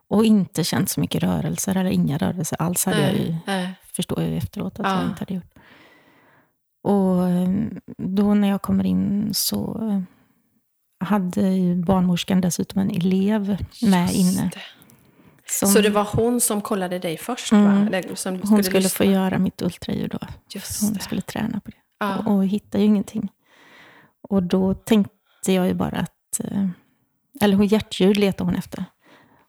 [0.08, 3.74] Och inte känt så mycket rörelser, eller inga rörelser alls hade jag ju Nej.
[3.96, 4.96] förstår jag ju efteråt att Ja.
[5.02, 5.54] jag inte hade gjort.
[6.84, 7.50] Och eh,
[7.98, 10.02] då när jag kommer in så eh,
[11.08, 13.48] hade ju barnmorskan dessutom en elev
[13.82, 14.52] med Just inne.
[14.54, 14.62] det.
[15.48, 17.58] Som Så det var hon som kollade dig först, va?
[17.58, 17.88] Mm.
[17.88, 19.06] Eller som hon skulle lyssna?
[19.06, 20.20] få göra mitt ultraljud då.
[20.50, 21.00] Just Hon det.
[21.00, 21.78] skulle träna på det.
[22.00, 22.18] Ja.
[22.20, 23.32] Och, och hittade ju ingenting.
[24.30, 26.40] Och då tänkte jag ju bara att...
[26.44, 26.68] eh,
[27.42, 28.86] Eller hon hjärtljud letade hon efter.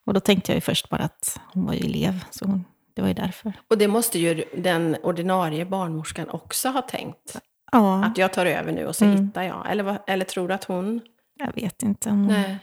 [0.06, 2.24] Och då tänkte jag ju först bara att hon var ju elev.
[2.30, 3.52] Så hon, det var ju därför.
[3.70, 7.40] Och det måste ju den ordinarie barnmorskan också ha tänkt.
[7.72, 9.26] Ja, Att jag tar över nu och så Mm.
[9.26, 9.70] hittar jag.
[9.70, 11.00] Eller, eller tror du att hon...
[11.34, 12.26] jag vet inte om hon...
[12.26, 12.58] Nej.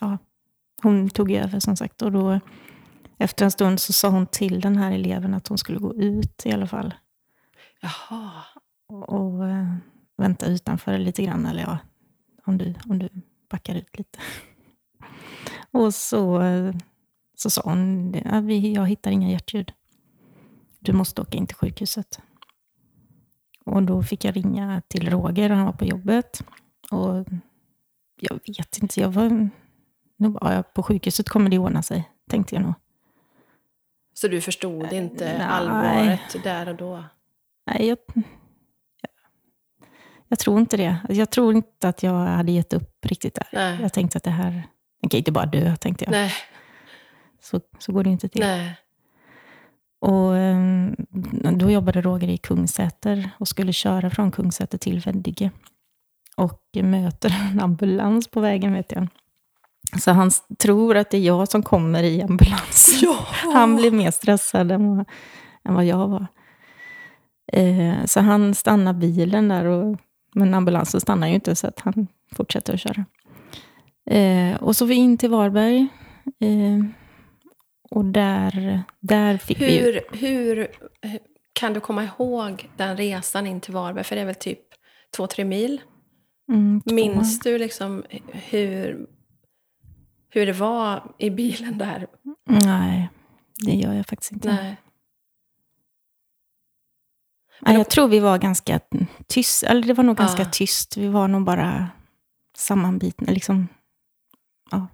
[0.00, 0.18] ja,
[0.84, 2.02] hon tog över som sagt.
[2.02, 2.40] Och då,
[3.18, 6.42] efter en stund så sa hon till den här eleven att hon skulle gå ut
[6.46, 6.94] i alla fall.
[7.80, 8.30] Jaha.
[8.88, 9.74] Och, och eh,
[10.16, 11.46] vänta utanför lite grann.
[11.46, 11.78] Eller ja,
[12.44, 13.08] om du, om du
[13.50, 14.18] backar ut lite.
[15.70, 16.74] Och så, eh,
[17.34, 19.72] så sa hon, det, ja, vi, jag hittar inga hjärtljud.
[20.80, 22.20] Du måste åka in till sjukhuset.
[23.64, 26.44] Och då fick jag ringa till Roger, han var på jobbet.
[26.90, 27.26] Och
[28.20, 29.50] jag vet inte, jag var...
[30.16, 32.74] Nu bara, ja, på sjukhuset kommer det ordna sig, tänkte jag nog.
[34.14, 35.46] Så du förstod inte nej.
[35.46, 37.04] allvaret där och då?
[37.66, 37.98] Nej, jag,
[40.28, 40.96] jag tror inte det.
[41.08, 43.48] Jag tror inte att jag hade gett upp riktigt där.
[43.52, 43.78] Nej.
[43.82, 44.68] Jag tänkte att det här,
[45.00, 46.12] den kan inte bara dö, tänkte jag.
[46.12, 46.32] Nej.
[47.40, 48.40] Så, så går det inte till.
[48.40, 48.76] Nej.
[50.00, 50.92] Och eh,
[51.52, 55.50] då jobbade Roger i Kungsäter och skulle köra från Kungsäter till Veddige.
[56.36, 59.08] Och möter en ambulans på vägen, vet jag.
[60.00, 62.98] Så han tror att det är jag som kommer i ambulans.
[63.02, 63.18] Ja.
[63.52, 65.06] Han blir mer stressad än vad,
[65.64, 66.26] än vad jag var.
[67.52, 69.96] Eh, så han stannar bilen där, och,
[70.34, 73.04] men ambulansen stannar ju inte så att han fortsätter att köra.
[74.10, 75.86] Eh, och så vi in till Varberg.
[76.40, 76.84] Eh,
[77.90, 79.82] och där, där fick vi ju...
[79.82, 80.56] Hur, hur
[81.02, 81.18] hur-
[81.52, 84.04] kan du komma ihåg den resan in till Varberg?
[84.04, 84.58] För det är väl typ
[85.16, 85.80] två, tre mil?
[86.52, 89.06] Mm, två- Minns du liksom hur,
[90.34, 92.06] hur det var i bilen där?
[92.44, 93.08] Nej,
[93.64, 94.52] det gör jag faktiskt inte.
[94.52, 94.76] Nej.
[97.60, 98.80] Nej, jag tror vi var ganska
[99.26, 99.62] tyst.
[99.62, 100.48] Eller det var nog ganska Ja.
[100.52, 100.96] tyst.
[100.96, 101.88] Vi var nog bara
[102.56, 103.32] sammanbitna.
[103.32, 103.68] Liksom.
[104.70, 104.86] Ja.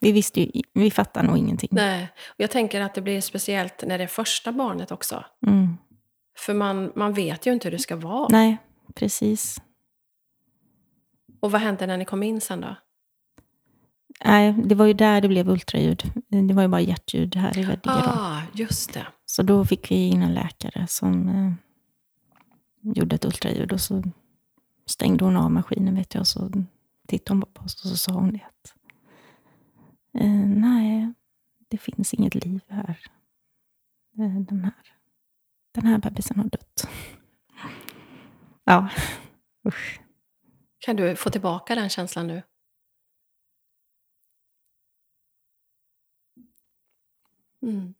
[0.00, 1.68] Vi visste ju, vi fattade nog ingenting.
[1.72, 2.08] Nej.
[2.28, 5.24] Och jag tänker att det blir speciellt när det är första barnet också.
[5.46, 5.76] Mm.
[6.38, 8.28] För man, man vet ju inte hur det ska vara.
[8.30, 8.56] Nej,
[8.94, 9.60] precis.
[11.40, 12.76] Och vad hände när ni kom in sen då?
[14.24, 16.12] Nej, det var ju där det blev ultraljud.
[16.28, 17.94] Det var ju bara hjärtljud här i Veddige.
[17.94, 19.06] Ah, just det.
[19.26, 21.52] Så då fick vi in en läkare som eh,
[22.94, 23.72] gjorde ett ultraljud.
[23.72, 24.02] Och så
[24.86, 26.20] stängde hon av maskinen vet jag.
[26.20, 26.50] Och så
[27.08, 28.74] tittade hon på oss och så sa hon det att
[30.20, 31.12] eh, nej,
[31.68, 32.98] det finns inget liv här.
[34.18, 34.74] Eh, den, här
[35.74, 36.88] den här bebisen har dött.
[38.68, 38.88] Ja,
[39.68, 40.00] usch.
[40.78, 42.42] Kan du få tillbaka den känslan nu?
[47.66, 47.94] Mm.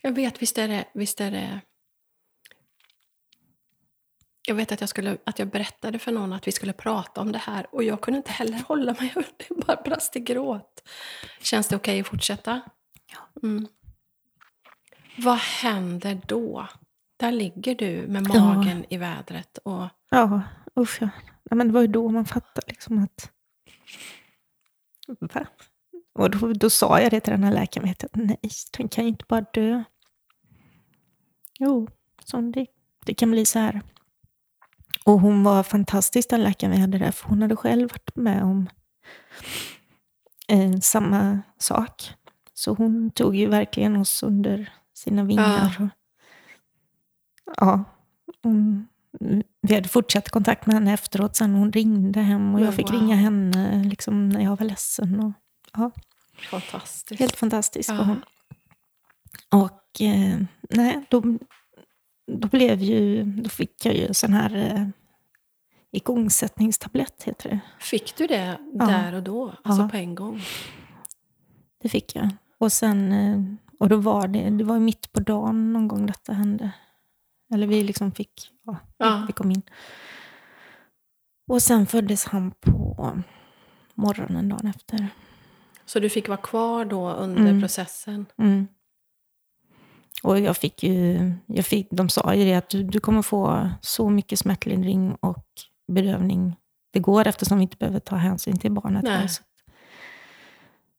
[0.00, 0.84] Jag vet, visst är det...
[0.94, 1.60] Visst är det
[4.48, 7.32] jag vet att jag, skulle, att jag berättade för någon att vi skulle prata om
[7.32, 9.14] det här och jag kunde inte heller hålla mig.
[9.36, 10.88] Det bara brast i gråt.
[11.40, 12.60] Känns det okej att fortsätta?
[13.12, 13.48] Ja.
[13.48, 13.66] Mm.
[15.18, 16.68] Vad händer då?
[17.16, 18.40] Där ligger du med Ja.
[18.54, 19.58] magen i vädret.
[19.58, 20.42] Och, Ja,
[20.80, 21.08] usch ja.
[21.50, 21.56] ja.
[21.56, 23.32] Men det var ju då man fattade liksom att...
[25.20, 25.46] Va?
[26.12, 28.40] Och då, då sa jag det till den här läkaren, jag, nej,
[28.76, 29.82] den kan ju inte bara dö.
[31.58, 31.88] Jo,
[32.24, 32.66] så det,
[33.06, 33.82] det kan bli så här.
[35.04, 38.42] Och hon var fantastisk den läkaren vi hade där, för hon hade själv varit med
[38.42, 38.68] om
[40.48, 42.14] eh, samma sak.
[42.54, 45.76] Så hon tog ju verkligen oss under sina vingar.
[45.78, 45.88] Ja.
[47.44, 47.84] Och, ja,
[48.42, 48.88] hon,
[49.62, 51.54] vi hade fortsatt kontakt med henne efteråt sen.
[51.54, 53.00] Hon ringde hem och jag fick wow.
[53.00, 55.20] ringa henne liksom, när jag var ledsen.
[55.20, 55.32] Och,
[55.72, 55.90] ja,
[56.50, 57.20] Fantastiskt.
[57.20, 57.94] helt fantastisk Ja.
[57.94, 58.22] var hon.
[59.64, 60.38] Och eh,
[60.70, 61.22] nej, då,
[62.32, 64.86] då blev ju, då fick jag ju sån här eh,
[65.92, 67.60] igångsättningstablett, heter det.
[67.80, 68.86] Fick du det Ja.
[68.86, 69.54] där och då?
[69.64, 69.88] Alltså Ja.
[69.88, 70.40] på en gång?
[71.82, 72.28] Det fick jag.
[72.58, 73.42] Och sen, eh,
[73.78, 76.70] och då var det, det var mitt på dagen någon gång detta hände.
[77.54, 79.24] Eller vi liksom fick, ja, Ja.
[79.26, 79.62] vi kom in.
[81.50, 83.18] Och sen föddes han på
[83.94, 85.08] morgonen dagen efter.
[85.84, 87.60] Så du fick vara kvar då under Mm.
[87.60, 88.26] processen?
[88.38, 88.66] Mm.
[90.22, 93.70] Och jag fick ju, jag fick, de sa ju det att du, du kommer få
[93.80, 95.46] så mycket smärtlindring och
[95.92, 96.56] bedövning
[96.92, 99.08] det går eftersom vi inte behöver ta hänsyn till barnet.
[99.08, 99.30] Här.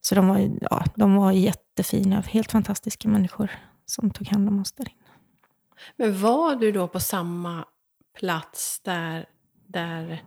[0.01, 3.51] Så, de, var, ja, de var jättefina, helt fantastiska människor
[3.85, 4.98] som tog hand om oss där inne.
[5.95, 7.65] Men var du då på samma
[8.19, 9.25] plats där,
[9.67, 10.23] där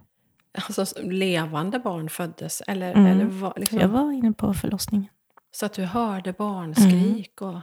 [0.69, 2.61] alltså, levande barn föddes?
[2.67, 3.07] Eller, Mm.
[3.07, 5.09] eller var, liksom, Jag var inne på förlossningen.
[5.55, 7.41] Så att du hörde barnskrik?
[7.41, 7.55] Mm.
[7.55, 7.61] Och,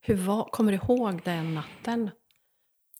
[0.00, 2.10] hur var, kommer du ihåg den natten?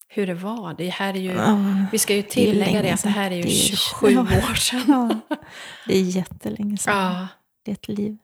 [0.08, 0.74] Hur det var?
[0.74, 1.58] Det här är ju, Ja,
[1.92, 3.50] vi ska ju tillägga det, länge att det här är ju sedan.
[3.50, 4.50] Det är- 27 ja.
[4.50, 4.82] år sedan.
[5.28, 5.36] ja,
[5.86, 6.96] det är jättelänge sedan.
[6.96, 7.28] Ja,
[7.62, 8.16] Det är ett liv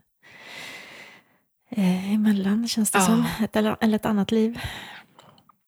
[1.68, 3.04] eh, emellan, känns det Ja.
[3.06, 3.26] som.
[3.44, 4.60] Ett, eller, eller ett annat liv.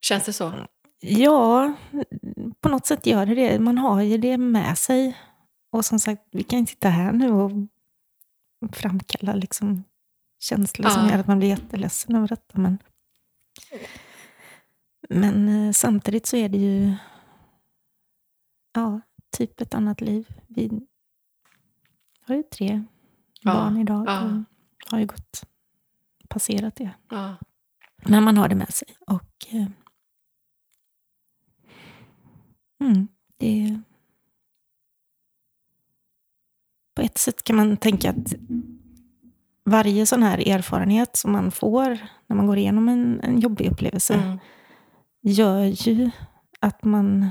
[0.02, 0.66] Känns det så?
[1.00, 1.72] Ja,
[2.60, 3.58] på något sätt gör det det.
[3.58, 5.18] Man har ju det med sig.
[5.70, 7.50] Och som sagt, vi kan inte sitta här nu och
[8.72, 9.84] framkalla liksom
[10.40, 11.10] känslor som Ja.
[11.12, 12.58] gör att man blir jätteledsen över detta.
[12.58, 12.78] Men,
[15.08, 16.94] men eh, samtidigt så är det ju
[18.74, 19.00] ja,
[19.36, 20.28] typ ett annat liv.
[20.48, 20.70] Vi
[22.26, 22.84] har ju tre
[23.40, 24.22] Ja, barn idag ja.
[24.24, 25.42] och har ju gått
[26.28, 26.90] passerat det.
[27.10, 27.36] Ja.
[28.04, 28.88] Men man har det med sig.
[29.06, 29.66] Och eh,
[32.86, 33.80] mm, det
[36.94, 38.34] På ett sätt kan man tänka att
[39.64, 44.14] varje sån här erfarenhet som man får när man går igenom en, en jobbig upplevelse
[44.14, 44.38] Mm.
[45.22, 46.10] gör ju
[46.60, 47.28] att man...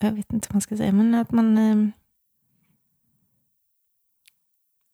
[0.00, 1.58] Jag vet inte vad man ska säga, men att man...
[1.58, 1.88] eh,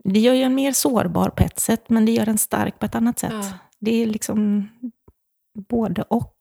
[0.04, 2.86] Det gör ju en mer sårbar på ett sätt, men det gör en stark på
[2.86, 3.32] ett annat sätt.
[3.32, 3.52] Ja.
[3.78, 4.68] Det är liksom
[5.60, 6.36] både och.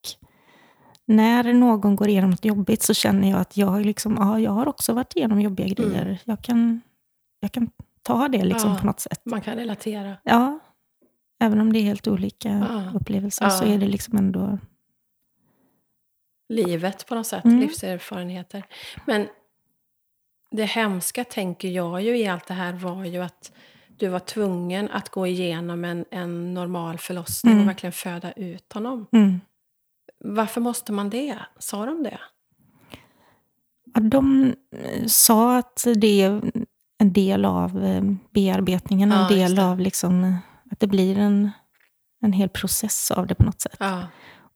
[1.05, 4.67] När någon går igenom något jobbigt så känner jag att jag, liksom, ja, jag har
[4.67, 6.19] också varit igenom jobbiga grejer.
[6.25, 6.81] Jag, kan,
[7.39, 7.69] jag kan
[8.01, 8.77] ta det liksom Ja.
[8.79, 9.21] på något sätt.
[9.25, 10.17] Man kan relatera.
[10.23, 10.59] Ja,
[11.39, 12.91] även om det är helt olika Ja.
[12.99, 14.59] upplevelser så är det liksom ändå...
[16.49, 17.59] livet på något sätt, Mm.
[17.59, 18.63] livserfarenheter.
[19.05, 19.27] Men
[20.51, 23.51] det hemska tänker jag ju i allt det här var ju att
[23.97, 27.63] du var tvungen att gå igenom en, en normal förlossning Mm.
[27.63, 29.07] och verkligen föda ut honom.
[29.11, 29.41] Mm.
[30.23, 31.37] Varför måste man det?
[31.59, 32.19] Sa de det?
[33.93, 36.41] Ja, de eh, sa att det är
[36.97, 38.01] en del av eh,
[38.33, 40.35] bearbetningen, Ja, en del av liksom, eh,
[40.71, 41.51] att det blir en,
[42.21, 43.75] en hel process av det på något sätt.
[43.79, 44.03] Ja.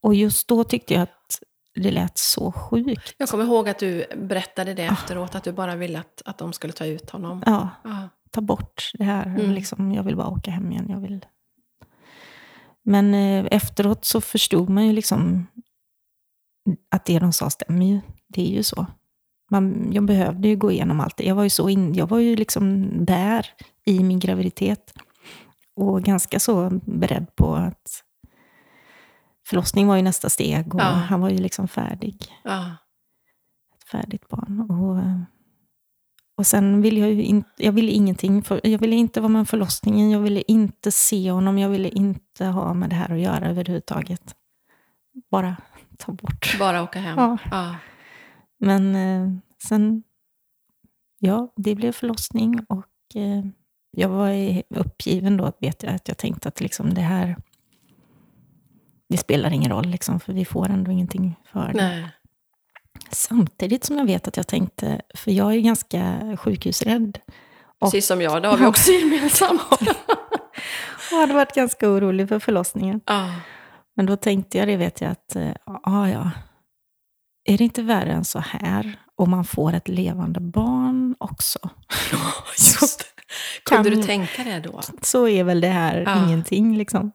[0.02, 1.40] Och just då tyckte jag att
[1.76, 3.16] det lät så sjukt.
[3.18, 4.76] Jag kommer ihåg att du berättade Ah.
[4.76, 7.44] det efteråt, att du bara ville att, att de skulle ta ut honom.
[7.46, 8.10] Ja, Ja.
[8.32, 9.26] Ta bort det här.
[9.26, 9.52] Mm.
[9.52, 10.86] Liksom, jag vill bara åka hem igen.
[10.89, 11.26] Jag vill...
[12.84, 15.48] Men eh, efteråt så förstod man ju liksom
[16.91, 18.00] att det de sa stämmer ju.
[18.28, 18.86] Det är ju så.
[19.52, 21.24] Man, jag behövde ju gå igenom allt det.
[21.24, 23.45] Jag var ju, så in, jag var ju liksom där
[23.86, 24.93] i min graviditet.
[25.76, 28.03] Och ganska så beredd på att
[29.47, 30.76] förlossning var ju nästa steg.
[30.76, 30.86] Och Ja.
[30.86, 32.18] han var ju liksom färdig.
[32.43, 32.76] Ja.
[33.76, 34.60] Ett färdigt barn.
[34.72, 35.01] Och,
[36.42, 38.44] och sen ville jag ju in, jag ville ingenting.
[38.44, 40.12] För, jag ville inte vara med om förlossningen.
[40.12, 41.58] Jag ville inte se honom.
[41.58, 44.36] Jag ville inte ha med det här att göra överhuvudtaget.
[45.32, 45.58] Bara
[45.98, 46.56] ta bort.
[46.60, 47.18] Bara åka hem.
[47.18, 47.38] Ja.
[47.52, 47.76] Ja.
[48.60, 49.38] Men eh,
[49.68, 50.04] sen,
[51.20, 53.46] ja, det blev förlossning och eh,
[53.92, 57.36] jag var uppgiven då, vet jag, att jag tänkte att liksom det här,
[59.10, 61.74] det spelar ingen roll, liksom, för vi får ändå ingenting för det.
[61.74, 62.08] Nej.
[63.12, 67.20] Samtidigt som jag vet att jag tänkte, för jag är ganska sjukhusrädd.
[67.80, 69.62] Och, Precis som jag, det har vi också gemensamt.
[71.12, 73.02] och hade varit ganska orolig för förlossningen.
[73.06, 73.34] ja.
[73.96, 75.52] Men då tänkte jag det, vet jag, att eh,
[75.84, 76.32] ja,
[77.50, 81.60] är det inte värre än så här om man får ett levande barn också?
[82.58, 83.06] Just.
[83.66, 84.82] Kunde du tänka det då?
[85.02, 86.26] så är väl det här Ja.
[86.26, 86.78] ingenting.
[86.78, 87.12] Liksom.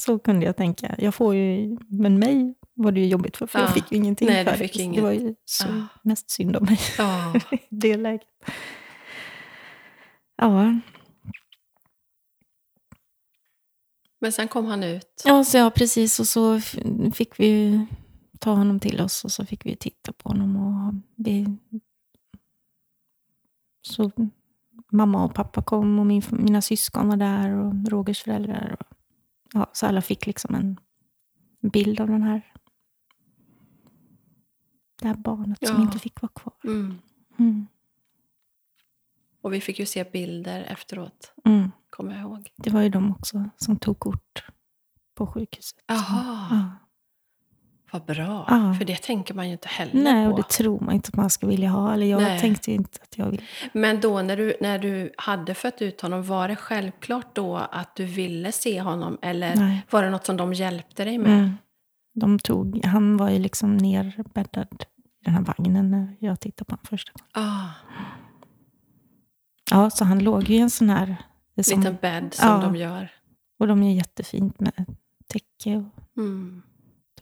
[0.00, 0.94] Så kunde jag tänka.
[0.98, 3.64] Jag får ju, men mig var det ju jobbigt för, för Ja.
[3.64, 4.82] jag fick ju ingenting Nej, för fick det.
[4.82, 4.96] inget.
[4.96, 5.86] Det var ju så Ja.
[6.02, 7.34] mest synd om mig Ja.
[7.70, 8.28] det läget.
[10.36, 10.78] Ja.
[14.18, 15.22] Men sen kom han ut.
[15.24, 16.20] Ja, så ja, precis.
[16.20, 16.60] Och så
[17.14, 17.80] fick vi
[18.38, 20.56] ta honom till oss och så fick vi titta på honom.
[20.56, 21.46] Och vi...
[23.82, 24.10] Så
[24.92, 28.76] mamma och pappa kom och min, mina syskon var där och Rogers föräldrar.
[28.80, 28.86] Och,
[29.52, 30.80] ja, så alla fick liksom en
[31.70, 32.42] bild av den här,
[34.98, 35.82] det här barnet som Ja.
[35.82, 36.54] inte fick vara kvar.
[36.64, 36.98] Mm.
[37.38, 37.66] Mm.
[39.42, 41.70] Och vi fick ju se bilder efteråt, Mm.
[41.90, 42.50] kommer jag ihåg.
[42.56, 44.44] Det var ju de också som tog kort
[45.14, 45.78] på sjukhuset.
[45.86, 46.70] Jaha, Ja.
[47.92, 48.46] vad bra.
[48.48, 48.74] Ja.
[48.78, 50.30] För det tänker man ju inte heller Nej, på.
[50.30, 51.94] och det tror man inte att man ska vilja ha.
[51.94, 52.40] Eller jag Nej.
[52.40, 53.42] tänkte inte att jag ville.
[53.72, 57.96] Men då när du, när du hade fött ut honom, var det självklart då att
[57.96, 59.18] du ville se honom?
[59.22, 59.86] Eller Nej.
[59.90, 61.52] var det något som de hjälpte dig med?
[62.16, 62.36] Mm.
[62.36, 64.84] De tog, han var ju liksom nerbäddad
[65.20, 67.48] i den här vagnen när jag tittade på honom första gången.
[67.50, 67.70] Ah,
[69.70, 71.16] Ja, så han låg ju i en sån här...
[71.62, 72.60] som- liten bädd som Ja.
[72.60, 73.10] de gör.
[73.58, 74.94] Och de är jättefint med
[75.26, 76.62] täcke och Mm.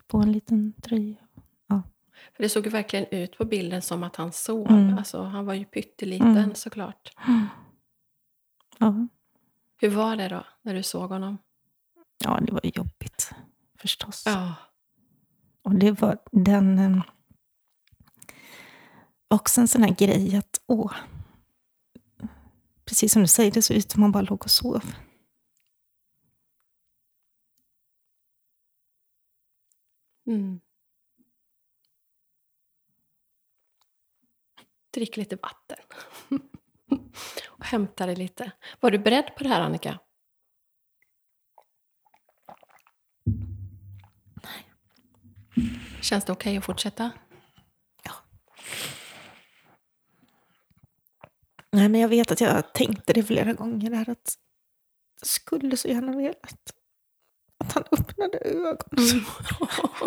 [0.06, 1.16] på en liten tröja.
[2.36, 4.70] För det såg ju verkligen ut på bilden som att han sov.
[4.70, 4.98] Mm.
[4.98, 6.54] Alltså, han var ju pytteliten Mm.
[6.54, 7.10] såklart.
[8.78, 9.08] Ja,
[9.80, 11.38] Hur var det då, när du såg honom?
[12.24, 13.30] ja det var jobbigt
[13.78, 14.22] förstås.
[14.26, 14.54] Ja.
[15.64, 16.78] Och det var den...
[16.78, 17.02] Ehm,
[19.28, 20.92] också en sån här grej att, åh.
[22.84, 24.84] Precis som du säger, det såg ut som man bara låg och sov.
[30.26, 30.60] Mm.
[34.90, 35.78] Drick lite vatten.
[37.46, 38.52] och hämta dig lite.
[38.80, 39.98] Var du beredd på det här, Annika?
[46.00, 47.10] Känns det okej att fortsätta?
[51.72, 54.34] Nej, men jag vet att jag tänkte det flera gånger där att
[55.20, 56.74] jag skulle så gärna velat
[57.58, 59.24] att han öppnade ögonen.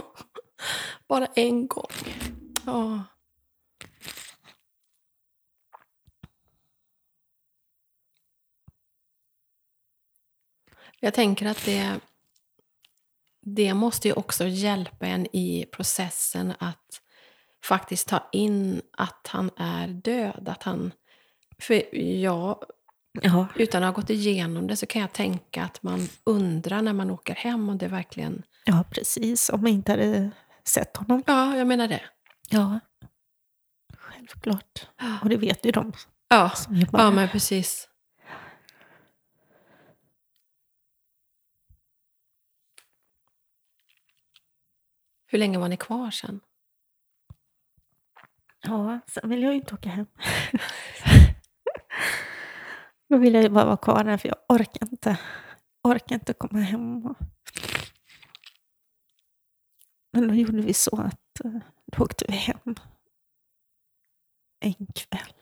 [1.07, 1.91] Bara en gång.
[2.65, 3.03] Ja.
[10.99, 11.99] Jag tänker att det,
[13.55, 17.01] det måste ju också hjälpa en i processen att
[17.65, 20.49] faktiskt ta in att han är död.
[20.49, 20.91] Att han,
[21.59, 22.63] för jag,
[23.21, 26.93] Ja, utan att ha gått igenom det så kan jag tänka att man undrar när
[26.93, 28.43] man åker hem om det verkligen...
[28.65, 29.49] ja, precis.
[29.49, 30.31] Om jag inte hade
[30.63, 31.23] sett honom.
[31.27, 32.01] Ja, jag menar det.
[32.49, 32.79] Ja,
[33.97, 34.87] självklart.
[35.21, 35.93] Och det vet ju de
[36.29, 36.51] Ja,
[36.91, 37.87] ja men precis.
[45.27, 46.39] Hur länge var ni kvar sen?
[48.61, 50.05] Ja, sen vill jag ju inte åka hem.
[53.09, 55.19] Då vill jag ju bara vara kvar där för jag orkar inte.
[55.83, 57.05] Orkar inte komma hem.
[57.05, 57.15] Och...
[60.13, 61.51] Men då gjorde vi så att eh,
[61.85, 62.75] då åkte vi hem
[64.59, 65.33] en kväll.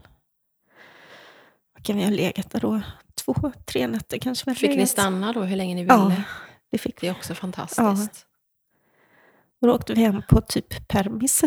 [1.77, 2.81] Och kan vi ha legat där då
[3.15, 4.55] två, tre nätter kanske.
[4.55, 6.23] Fick ni stanna då hur länge ni Ja, ville?
[6.71, 7.07] det fick Det vi.
[7.07, 8.27] är också fantastiskt.
[9.65, 11.41] Och då åkte vi hem på typ permis.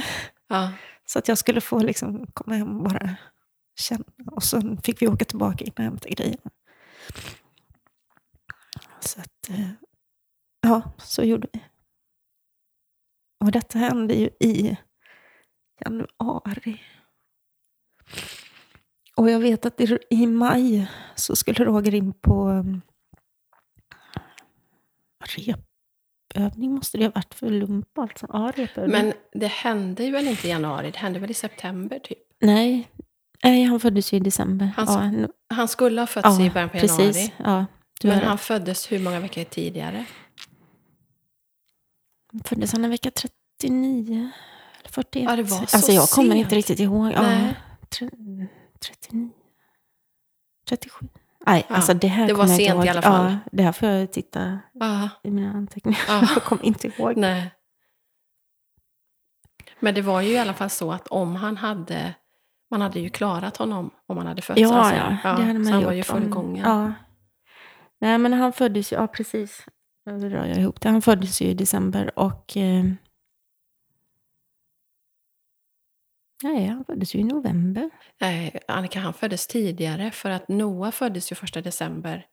[0.48, 0.72] Ja.
[1.06, 3.16] Så att jag skulle få liksom komma hem och bara
[3.80, 4.04] känna.
[4.26, 6.50] Och sen fick vi åka tillbaka in och hämta grejerna.
[9.00, 9.70] Så att, eh,
[10.60, 11.64] ja, så gjorde vi.
[13.44, 14.76] Och detta hände ju i
[15.84, 16.80] januari.
[19.16, 22.82] Och jag vet att i, maj så skulle Roger in på um,
[26.38, 28.26] repövning måste det ha varit för lump alltså.
[28.32, 28.92] Ja, repövning.
[28.92, 30.90] Men det hände ju väl inte i januari?
[30.90, 32.18] Det hände väl i september typ?
[32.40, 32.90] Nej,
[33.44, 34.72] nej han föddes ju i december.
[34.76, 37.06] Han- ja, Han skulle ha fötts i början på januari.
[37.06, 37.32] precis.
[37.36, 37.66] Ja,
[38.00, 40.04] du har Men han föddes hur många veckor tidigare?
[42.44, 44.30] Föddes han en vecka 39?
[44.80, 45.24] Eller 41?
[45.30, 46.38] Ja, det var så alltså jag kommer sent.
[46.44, 47.12] inte riktigt ihåg.
[47.12, 47.54] Ja, Nej.
[47.88, 48.10] tre-
[48.80, 49.30] 39?
[50.68, 51.06] 37?
[51.48, 53.30] Nej, Ja, alltså det här det var kommer jag sent i alla fall.
[53.30, 55.08] Ja, det här får jag titta Ja.
[55.22, 56.00] i mina anteckningar.
[56.08, 56.28] Ja.
[56.34, 57.16] jag kommer inte ihåg.
[57.16, 57.50] Nej.
[59.80, 62.14] Men det var ju i alla fall så att om han hade...
[62.70, 64.60] Man hade ju klarat honom om han hade fötts.
[64.60, 64.94] Ja, alltså.
[65.28, 65.86] ja, det hade man så han gjort.
[65.86, 66.64] var ju fullgången.
[66.64, 66.92] Ja.
[68.00, 69.66] Nej, men han föddes ju, ja precis.
[70.06, 70.88] Nu drar jag ihop det.
[70.88, 72.56] Han föddes ju i december och...
[72.56, 72.84] Eh,
[76.42, 77.90] nej, han föddes ju i november.
[78.20, 82.26] Nej, Annika, han föddes tidigare för att Noah föddes ju första december.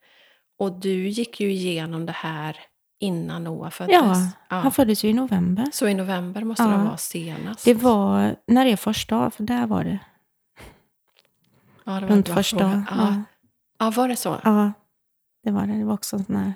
[0.59, 2.57] Och du gick ju igenom det här
[2.99, 3.93] innan Noah föddes.
[3.93, 4.15] Ja,
[4.49, 4.55] Ja.
[4.55, 5.65] han föddes ju i november.
[5.73, 6.69] Så i november måste Ja.
[6.69, 7.65] det vara senast.
[7.65, 9.99] Det var när det är första dag, för där var det.
[11.83, 12.83] ja, det var Runt första dag.
[12.89, 12.95] Ja.
[12.97, 13.23] Ja.
[13.79, 14.39] Ja, var det så?
[14.43, 14.71] Ja,
[15.43, 15.73] det var det.
[15.73, 16.53] Det var också en sån här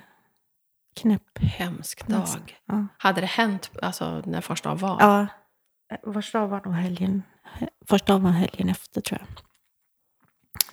[0.95, 1.39] knäpp.
[1.39, 2.27] Hemsk dag.
[2.65, 2.85] Ja.
[2.97, 4.97] Hade det hänt alltså, när första dag var?
[4.99, 5.27] ja.
[6.13, 7.23] Första dagen var nog helgen.
[7.85, 9.43] Första var helgen efter tror jag.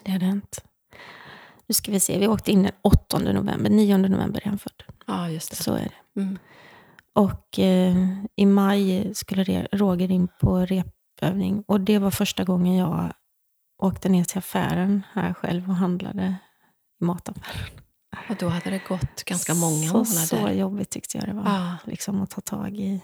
[0.03, 0.65] Det hade hänt.
[1.67, 3.71] Nu ska vi se, vi åkte in den 8 november.
[3.71, 4.83] 9 november är han född.
[5.07, 5.57] Ja, just det.
[5.57, 6.21] Så är det.
[6.21, 6.39] Mm.
[7.13, 7.97] Och eh,
[8.37, 11.65] i maj skulle Roger in på repövning.
[11.67, 13.13] Och det var första gången jag
[13.83, 16.37] åkte ner till affären här själv och handlade
[17.01, 17.81] i mataffären.
[18.29, 20.27] Och då hade det gått ganska många så, månader.
[20.27, 21.45] Så jobbigt tyckte jag det var.
[21.45, 21.77] Ja.
[21.85, 23.01] Liksom att ta tag i.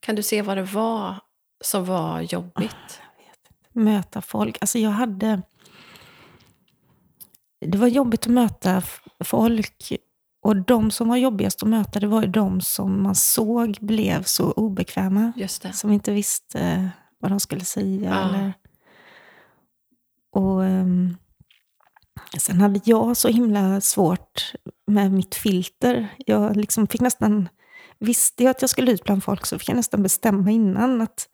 [0.00, 1.20] Kan du se vad det var
[1.60, 2.62] som var jobbigt?
[2.62, 3.00] Inte.
[3.72, 4.58] Möta folk.
[4.60, 5.42] Alltså jag hade...
[7.66, 8.82] Det var jobbigt att möta
[9.24, 9.92] folk.
[10.42, 14.22] Och de som var jobbigast att möta, det var ju de som man såg blev
[14.22, 15.32] så obekväma.
[15.36, 15.72] Just det.
[15.72, 18.10] Som inte visste vad de skulle säga.
[18.10, 18.28] Ja.
[18.28, 18.52] Eller...
[20.32, 21.16] Och ehm,
[22.38, 24.52] Sen hade jag så himla svårt
[24.86, 26.08] med mitt filter.
[26.26, 27.48] Jag liksom fick nästan...
[27.98, 31.28] Visste jag att jag skulle ut bland folk så fick jag nästan bestämma innan att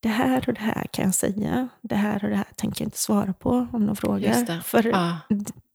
[0.00, 1.68] det här och det här kan jag säga.
[1.82, 4.44] Det här och det här tänker jag inte svara på om de frågar.
[4.44, 4.60] Det.
[4.62, 5.18] För Ja.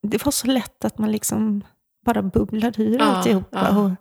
[0.01, 1.63] det var så lätt att man liksom
[2.05, 3.67] bara bubblade ur Ja, alltihopa.
[3.71, 3.79] ja.
[3.79, 3.91] Och,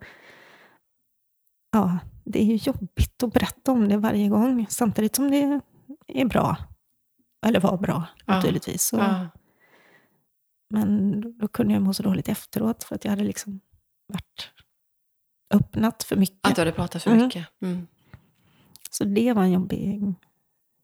[1.73, 4.67] ja, det är ju jobbigt att berätta om det varje gång.
[4.69, 5.61] Samtidigt som det
[6.07, 6.57] är bra.
[7.47, 8.83] Eller var bra, Ja, naturligtvis.
[8.83, 9.27] Så, Ja.
[10.71, 13.61] Men då, då kunde jag må så dåligt efteråt för att jag hade liksom
[14.07, 14.51] varit
[15.55, 16.47] öppnat för mycket.
[16.47, 17.25] Att du hade pratat för Mm.
[17.25, 17.47] mycket.
[17.63, 17.87] Mm.
[18.95, 20.15] Så det var en jobbig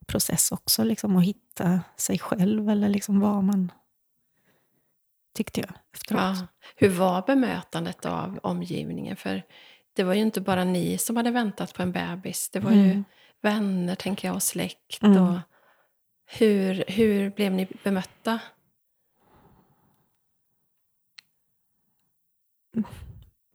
[0.07, 3.73] process också, liksom, att hitta sig själv eller liksom vad man
[5.35, 6.21] tyckte jag efteråt.
[6.21, 6.47] Ja.
[6.77, 9.17] Hur var bemötandet av omgivningen?
[9.17, 9.43] För
[9.93, 12.51] det var ju inte bara ni som hade väntat på en bebis.
[12.51, 13.05] Det var ju Mm.
[13.41, 15.03] vänner, tänker jag, och släkt.
[15.03, 15.23] Mm.
[15.23, 15.39] Och
[16.39, 18.41] hur, hur blev ni bemötta?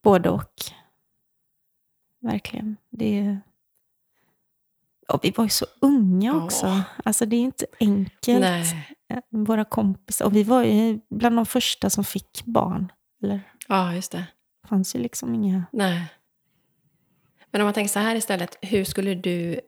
[0.01, 0.53] Både och.
[2.19, 2.77] Verkligen.
[2.89, 3.39] Det...
[5.07, 6.81] Och vi var ju så unga också.
[7.05, 8.39] Alltså det är inte enkelt.
[8.39, 8.89] Nej.
[9.31, 10.25] Våra kompisar.
[10.25, 12.91] Och vi var ju bland de första som fick barn.
[13.23, 14.25] Eller Ja, just det.
[14.61, 15.63] det fanns ju liksom inga...
[15.71, 16.05] Nej.
[17.51, 19.59] Men om man tänker så här istället, hur skulle du,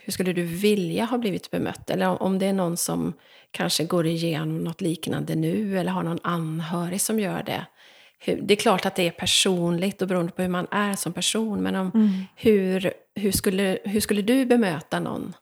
[0.00, 1.90] hur skulle du vilja ha blivit bemött?
[1.90, 3.12] Eller om det är någon som
[3.50, 7.66] kanske går igenom något liknande nu eller har någon anhörig som gör det.
[8.24, 11.62] Det är klart att det är personligt och beroende på hur man är som person,
[11.62, 12.10] men om, Mm.
[12.36, 15.34] hur, hur, skulle, hur skulle du bemöta någon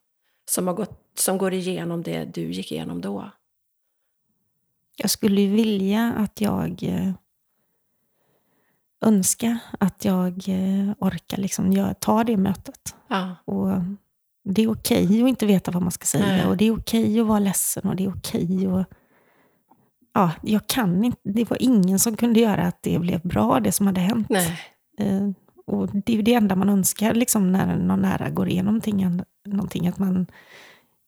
[0.51, 3.31] som, har gått, som går igenom det du gick igenom då?
[4.97, 7.13] Jag skulle vilja att jag eh,
[9.05, 12.95] önska att jag eh, orkar liksom ta det mötet.
[13.09, 13.69] Ja, Och
[14.45, 16.27] det är okej att inte veta vad man ska säga.
[16.27, 16.47] Nej.
[16.47, 17.89] Och det är okej att vara ledsen.
[17.89, 18.87] Och det är okej att...
[20.13, 21.19] Ja, jag kan inte.
[21.25, 24.31] Det var ingen som kunde göra att det blev bra, det som hade hänt.
[24.99, 25.31] Eh,
[25.67, 29.21] och det är ju det enda man önskar liksom, när någon nära går igenom någonting,
[29.47, 29.89] någonting.
[29.89, 30.27] Att man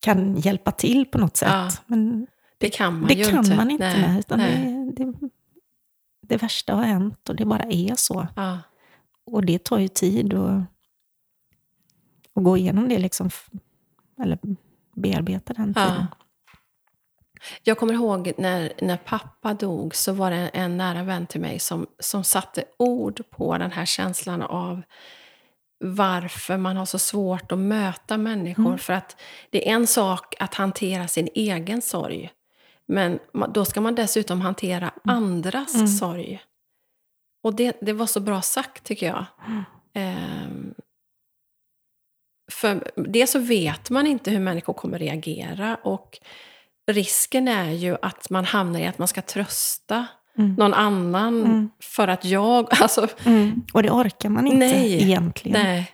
[0.00, 1.48] kan hjälpa till på något sätt.
[1.50, 1.70] Ja.
[1.86, 2.26] Men
[2.58, 3.56] det kan man det ju kan inte.
[3.56, 3.84] man inte.
[3.84, 4.92] Nej, Nej, utan nej.
[4.96, 5.30] Det, det,
[6.20, 8.26] det värsta har hänt och det bara är så.
[8.36, 8.58] Ja,
[9.24, 10.62] Och det tar ju tid att,
[12.34, 13.30] att gå igenom det, liksom,
[14.22, 14.38] eller
[14.96, 16.06] bearbeta den Ja.
[17.62, 21.58] Jag kommer ihåg när, när pappa dog så var det en nära vän till mig
[21.58, 24.82] som, som satte ord på den här känslan av
[25.84, 28.66] varför man har så svårt att möta människor.
[28.66, 28.78] Mm.
[28.78, 29.16] För att
[29.50, 32.30] det är en sak att hantera sin egen sorg.
[32.86, 33.18] Men
[33.54, 35.86] då ska man dessutom hantera andras Mm.
[35.86, 36.42] sorg.
[37.42, 39.24] Och det, det var så bra sagt tycker jag.
[39.46, 39.64] Mm.
[39.94, 40.74] Ehm,
[42.52, 45.76] för det så vet man inte hur människor kommer reagera.
[45.82, 46.18] Och
[46.86, 50.06] risken är ju att man hamnar i att man ska trösta
[50.38, 50.54] Mm.
[50.54, 51.70] någon annan Mm.
[51.80, 52.68] för att jag...
[52.82, 53.62] Alltså, Mm.
[53.72, 55.02] Och det orkar man inte Nej.
[55.02, 55.62] egentligen.
[55.62, 55.92] nej.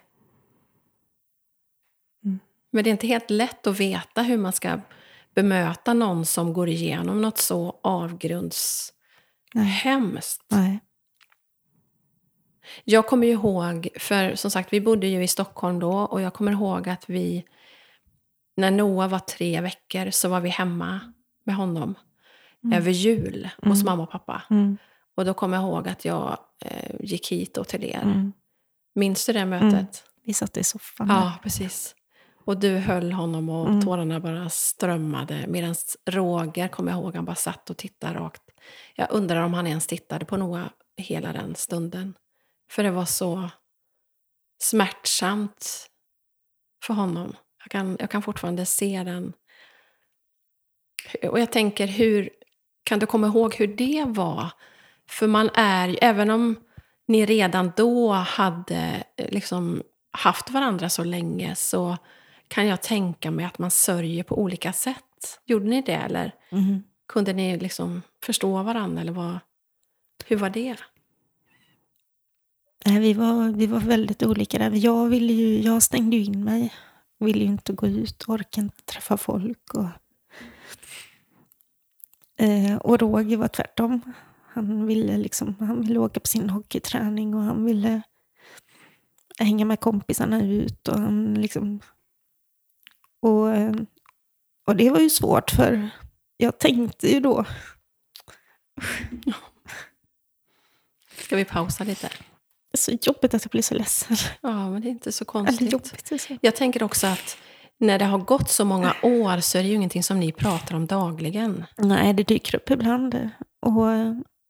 [2.25, 2.39] Mm.
[2.71, 4.81] Men det är inte helt lätt att veta hur man ska
[5.35, 8.93] bemöta någon som går igenom något så avgrundshemskt.
[12.85, 16.53] Jag kommer ihåg, för som sagt vi bodde ju i Stockholm då och jag kommer
[16.53, 17.45] ihåg att vi,
[18.59, 21.01] när Noah var tre veckor så var vi hemma
[21.45, 21.95] med honom
[22.65, 22.79] Mm.
[22.79, 23.85] över jul hos Mm.
[23.85, 24.43] mamma och pappa.
[24.51, 24.77] Mm.
[25.17, 28.03] Och då kommer jag ihåg att jag eh, gick hit då till er.
[28.03, 28.33] Mm.
[28.95, 30.05] Minns du det mötet?
[30.25, 31.09] Vi satt i soffan.
[31.09, 31.95] Ja, precis.
[32.45, 33.83] Och du höll honom och Mm.
[33.83, 35.45] tårarna bara strömmade.
[35.49, 35.75] Medan
[36.07, 38.43] Roger, kommer jag ihåg, han bara satt och tittade rakt.
[38.95, 42.15] Jag undrar om han ens tittade på Noah hela den stunden.
[42.71, 43.51] För det var så
[44.63, 45.91] smärtsamt
[46.85, 47.37] för honom.
[47.65, 49.33] Jag kan, jag kan fortfarande se den.
[51.31, 52.31] Och jag tänker, hur
[52.85, 54.53] Kan du komma ihåg hur det var?
[55.11, 56.57] För man är även om
[57.09, 59.83] ni redan då hade eh, liksom
[60.13, 61.97] haft varandra så länge så
[62.49, 65.41] kan jag tänka mig att man sörjer på olika sätt.
[65.47, 66.83] Gjorde ni det eller Mm.
[67.09, 69.01] kunde ni liksom förstå varandra?
[69.01, 69.39] Eller vad,
[70.27, 70.77] hur var det?
[72.87, 74.71] Nej, vi, var, vi var väldigt olika där.
[74.75, 76.73] Jag, ville ju, jag stängde ju in mig.
[77.19, 79.75] Ville ju inte gå ut, orkade inte träffa folk.
[79.75, 79.89] Och,
[82.45, 84.01] eh, och Roger var tvärtom.
[84.47, 88.03] Han ville, liksom, han ville åka på sin hockeyträning och han ville
[89.39, 90.89] hänga med kompisarna ut.
[90.89, 91.81] Och, han liksom,
[93.21, 93.75] och, eh,
[94.67, 95.91] och det var ju svårt för
[96.37, 97.45] jag tänkte ju då
[101.17, 102.11] Ska vi pausa lite?
[102.75, 104.17] Så jobbigt att jag blir så ledsen.
[104.41, 105.73] Ja, men det är inte så konstigt.
[105.73, 106.13] jobbigt.
[106.13, 106.35] Alltså.
[106.41, 107.39] Jag tänker också att
[107.79, 110.75] när det har gått så många år så är det ju ingenting som ni pratar
[110.75, 111.65] om dagligen.
[111.77, 113.31] Nej, det dyker upp ibland.
[113.67, 113.87] Och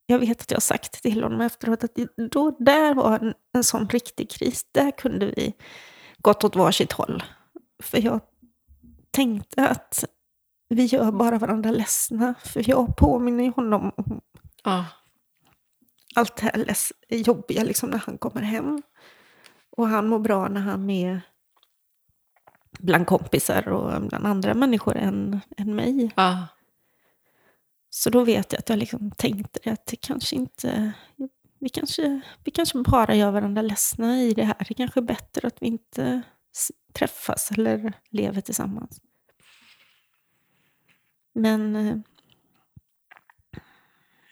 [0.07, 1.99] jag vet att jag har sagt till honom efteråt att
[2.31, 4.65] då, där var en, en sån riktig kris.
[4.73, 5.55] Där kunde vi
[6.19, 7.23] gått åt varsitt håll.
[7.83, 8.21] För jag
[9.11, 10.05] tänkte att
[10.69, 12.35] vi gör bara varandra ledsna.
[12.45, 14.21] För jag påminner ju honom om
[14.65, 14.85] Ja,
[16.15, 18.83] allt leds, jobbiga liksom, när han kommer hem.
[19.71, 21.21] Och han mår bra när han är
[22.79, 26.11] bland kompisar och bland andra människor än, än mig.
[26.17, 26.47] ja,
[27.91, 30.93] Så då vet jag att jag liksom tänkte att det kanske inte...
[31.61, 34.67] Vi kanske, vi kanske bara gör varandra ledsna i det här.
[34.69, 36.23] Det kanske är bättre att vi inte
[36.93, 39.01] träffas eller lever tillsammans.
[41.33, 41.99] Men eh,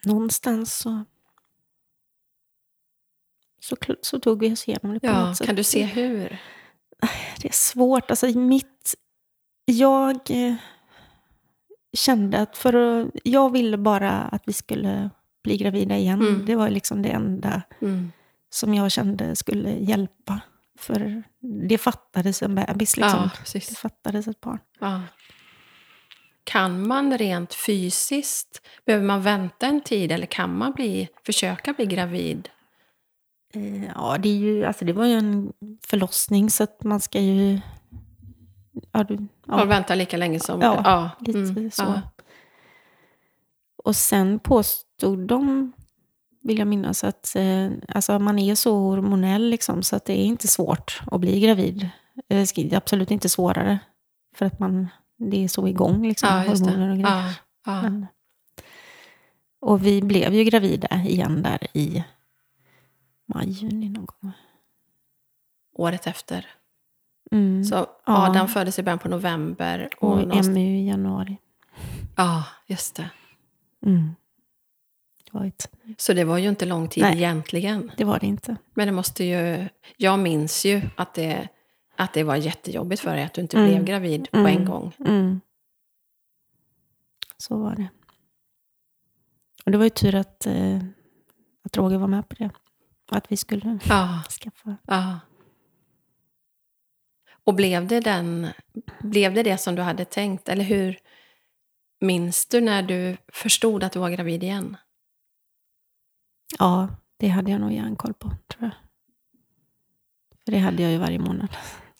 [0.04, 1.04] någonstans så,
[3.66, 5.26] så, så tog vi oss igenom det på ja.
[5.26, 5.46] något sätt.
[5.46, 6.38] Kan du se hur?
[7.40, 8.10] Det är svårt.
[8.10, 8.94] Alltså, mitt,
[9.64, 10.54] jag eh,
[11.96, 15.10] kände att för att, jag ville bara att vi skulle
[15.44, 16.20] bli gravida igen.
[16.20, 16.46] Mm.
[16.46, 18.12] Det var liksom det enda Mm.
[18.50, 20.40] som jag kände skulle hjälpa.
[20.78, 21.22] För
[21.68, 22.96] det fattades en bebis.
[22.96, 23.30] Liksom.
[23.44, 24.58] Ja, det fattades ett barn.
[24.80, 25.02] Ja.
[26.44, 31.86] Kan man rent fysiskt, behöver man vänta en tid eller kan man bli, försöka bli
[31.86, 32.48] gravid?
[33.54, 35.52] Eh, Ja, det, är ju, alltså det var ju en
[35.86, 37.60] förlossning så att man ska ju...
[38.92, 39.14] Ja, du,
[39.46, 39.58] Ja.
[39.58, 40.60] ja, vänta lika länge som...
[40.60, 41.82] Ja, lite mm, så.
[41.82, 42.00] ja.
[43.84, 45.72] Och sen påstod de,
[46.42, 50.24] vill jag minnas, att eh, alltså man är så hormonell liksom, så att det är
[50.24, 51.88] inte svårt att bli gravid.
[52.28, 53.78] Eh, Det är absolut inte svårare.
[54.36, 54.88] För att man,
[55.18, 57.16] det är så igång, liksom, Ja, hormoner och grejer.
[57.16, 57.32] Ja,
[57.66, 57.82] ja.
[57.82, 58.06] Men,
[59.60, 62.04] och vi blev ju gravida igen där i
[63.26, 64.32] maj, juni någon gång.
[65.72, 66.46] Året efter.
[67.30, 67.64] Mm.
[67.64, 67.88] Så Ja.
[68.30, 69.88] Adam föddes i början på november.
[69.98, 71.36] Och och någonstans- MU i januari.
[72.16, 73.10] Ja, just det.
[73.86, 74.10] Mm.
[75.46, 77.16] Ett, Så det var ju inte lång tid Nej.
[77.16, 77.92] egentligen.
[77.96, 78.56] det var det inte.
[78.74, 79.68] Men det måste ju...
[79.96, 81.48] Jag minns ju att det,
[81.96, 83.70] att det var jättejobbigt för dig att du inte Mm.
[83.70, 84.56] blev gravid på Mm.
[84.56, 84.92] en gång.
[84.98, 85.40] Mm.
[87.36, 87.88] Så var det.
[89.64, 90.76] Och det var ju tur att, eh,
[91.64, 92.50] att Roger var med på det.
[93.08, 94.76] Att vi skulle Ja, skaffa.
[94.86, 95.18] ja.
[97.44, 98.46] Och blev det, den,
[99.00, 100.48] blev det det som du hade tänkt?
[100.48, 100.98] Eller hur
[102.00, 104.76] minns du när du förstod att du var gravid igen?
[106.58, 108.70] Ja, det hade jag nog järnkoll på, tror jag.
[110.44, 111.48] För det hade jag ju varje månad.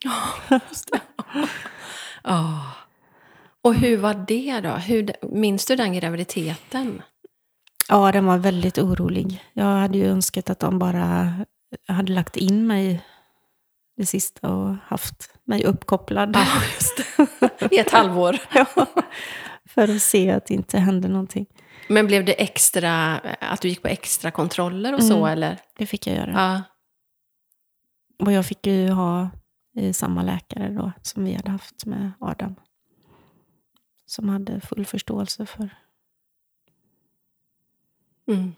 [0.05, 0.13] Ja,
[0.69, 1.01] just det.
[2.25, 2.73] Ja.
[3.63, 4.71] Och hur var det då?
[4.71, 7.03] Hur, minns du den graviditeten?
[7.89, 9.45] Ja, den var väldigt orolig.
[9.53, 11.33] Jag hade ju önskat att de bara
[11.89, 13.03] hade lagt in mig
[13.97, 16.33] det sista och haft mig uppkopplad.
[17.59, 17.75] Det.
[17.75, 18.37] I ett halvår.
[18.55, 18.87] Ja,
[19.69, 21.47] för att se att det inte hände någonting.
[21.89, 25.33] Men blev det extra, att du gick på extra kontroller och så Mm.
[25.33, 25.59] eller?
[25.79, 26.33] Det fick jag göra.
[26.33, 26.63] Ja.
[28.27, 29.31] Och jag fick ju ha
[29.79, 32.55] eh, samma läkare då som vi hade haft med Adam.
[34.07, 35.71] Som hade full förståelse för,
[38.29, 38.53] Mm.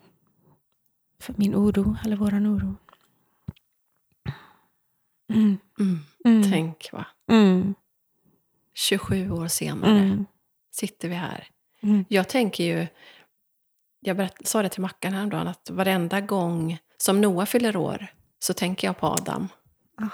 [1.22, 2.74] för min oro, eller våran oro.
[5.32, 5.58] Mm.
[5.80, 5.98] Mm.
[6.24, 6.50] Mm.
[6.50, 7.06] Tänk va.
[7.30, 7.74] Mm.
[8.74, 10.26] 27 år senare Mm.
[10.70, 11.48] sitter vi här.
[11.82, 12.04] Mm.
[12.08, 12.86] Jag tänker ju,
[14.00, 18.06] jag berätt, sa det till Mackan häromdagen, att varenda gång som Noah fyller år
[18.38, 19.48] så tänker jag på Adam.
[19.96, 20.08] Ah.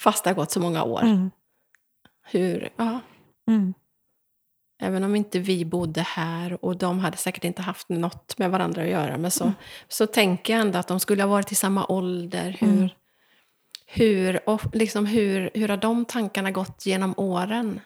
[0.00, 1.02] Fast det har gått så många år.
[1.02, 1.30] Mm.
[2.22, 3.00] Hur, ja,
[3.46, 3.74] Mm.
[4.80, 8.82] Även om inte vi bodde här och de hade säkert inte haft något med varandra
[8.82, 9.18] att göra.
[9.18, 9.52] Men så,
[9.88, 12.56] så tänker jag ändå att de skulle ha varit i samma ålder.
[12.60, 12.88] Hur, Mm.
[13.86, 17.80] hur, och liksom hur, hur har de tankarna gått genom åren?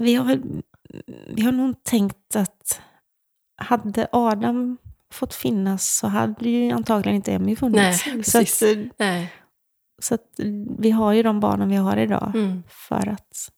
[0.00, 0.38] Vi har
[1.28, 2.80] vi har nog tänkt att
[3.56, 4.78] hade Adam
[5.12, 8.06] fått finnas så hade ju antagligen inte Emmy funnits.
[8.06, 9.32] Nej, så att, Nej.
[10.02, 10.40] så att
[10.78, 12.62] vi har ju de barnen vi har idag Mm.
[12.68, 13.52] för att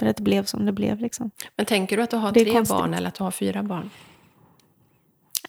[0.00, 1.00] för, att det blev som det blev.
[1.00, 1.30] Liksom.
[1.56, 2.76] Men tänker du att du har tre konstigt.
[2.78, 3.90] barn eller att du har fyra barn?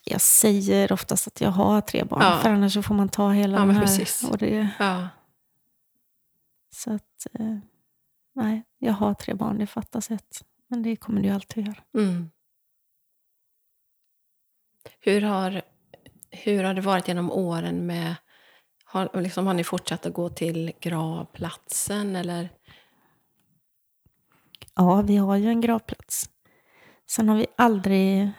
[0.03, 2.39] Jag säger oftast att jag har tre barn, Ja.
[2.41, 3.81] för annars så får man ta hela Ja, den här.
[3.81, 4.23] precis.
[4.29, 5.07] Och det, Ja.
[6.75, 7.57] så att, eh,
[8.35, 10.45] nej, jag har tre barn, det fattas ett.
[10.67, 11.83] Men det kommer ju alltid att göra.
[12.05, 12.31] Mm.
[14.99, 15.61] Hur, har,
[16.29, 18.15] hur har det varit genom åren med...
[18.85, 22.15] Har, liksom, har ni fortsatt att gå till gravplatsen?
[22.15, 22.49] Eller?
[24.75, 26.29] Ja, vi har ju en gravplats.
[27.11, 28.31] Sen har vi aldrig...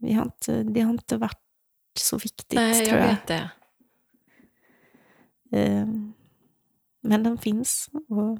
[0.00, 1.40] Vi har inte, det har inte varit
[1.98, 3.08] så viktigt, Nej, jag tror jag.
[3.08, 3.50] vet det.
[5.52, 5.86] Eh,
[7.02, 7.88] Men den finns.
[8.08, 8.38] Och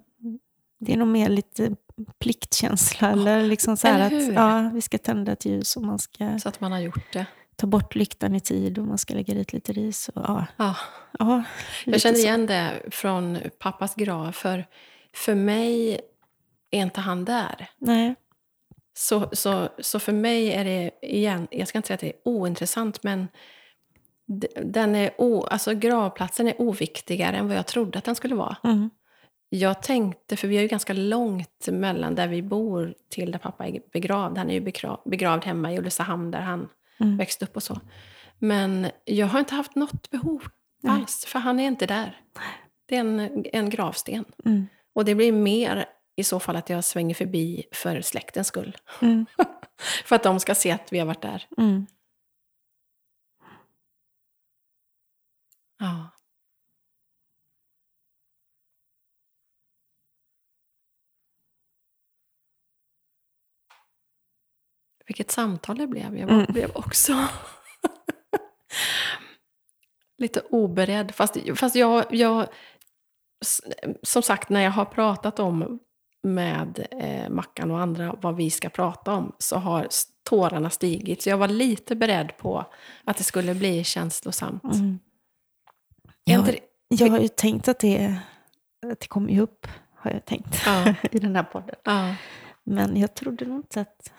[0.80, 1.76] det är nog mer lite
[2.18, 3.10] pliktkänsla.
[3.10, 6.38] eller liksom så här eller att ja, vi ska tända ett ljus och man ska
[6.38, 7.26] Så att man har gjort det.
[7.56, 10.08] ta bort lyktan i tid och man ska lägga dit lite ris.
[10.08, 10.76] Och, ja, Ja.
[11.18, 11.44] ja,
[11.84, 12.22] Jag känner så.
[12.22, 14.32] igen det från pappas grav.
[14.32, 14.66] För,
[15.14, 16.00] för mig
[16.70, 17.70] är inte han där.
[17.78, 18.14] Nej.
[18.96, 22.20] Så, så, så för mig är det igen, jag ska inte säga att det är
[22.24, 23.28] ointressant, men
[24.64, 28.56] den är o, alltså gravplatsen är oviktigare än vad jag trodde att den skulle vara.
[28.64, 28.90] Mm.
[29.48, 33.66] Jag tänkte, för vi har ju ganska långt mellan där vi bor till där pappa
[33.66, 34.38] är begravd.
[34.38, 36.68] Han är ju begra- begravd hemma i Ulricehamn där han
[37.00, 37.16] Mm.
[37.16, 37.80] växte upp och så.
[38.38, 40.42] Men jag har inte haft något behov
[40.82, 40.92] Nej.
[40.92, 42.20] alls, för han är inte där.
[42.86, 44.24] Det är en, en gravsten.
[44.44, 44.66] Mm.
[44.94, 45.86] Och det blir mer
[46.16, 48.76] i så fall att jag svänger förbi för släktens skull.
[49.02, 49.26] Mm.
[50.04, 51.46] för att de ska se att vi har varit där.
[51.58, 51.86] Mm.
[55.78, 56.10] Ja.
[65.06, 66.18] Vilket samtal det blev.
[66.18, 66.46] Jag Mm.
[66.52, 67.12] blev också
[70.18, 71.14] lite oberedd.
[71.14, 72.46] Fast, fast jag, jag,
[74.02, 75.78] som sagt, när jag har pratat om
[76.22, 79.88] med eh, Mackan och andra vad vi ska prata om så har
[80.22, 81.22] tårarna stigit.
[81.22, 82.66] Så jag var lite beredd på
[83.04, 84.64] att det skulle bli känslosamt.
[84.64, 84.98] Mm.
[86.24, 86.58] Jag,
[86.88, 88.16] jag har ju tänkt att det,
[88.92, 90.94] att det kommer ju upp, har jag tänkt, Ja.
[91.12, 91.76] i den här podden.
[91.84, 92.14] Ja.
[92.64, 94.10] Men jag trodde nog inte att det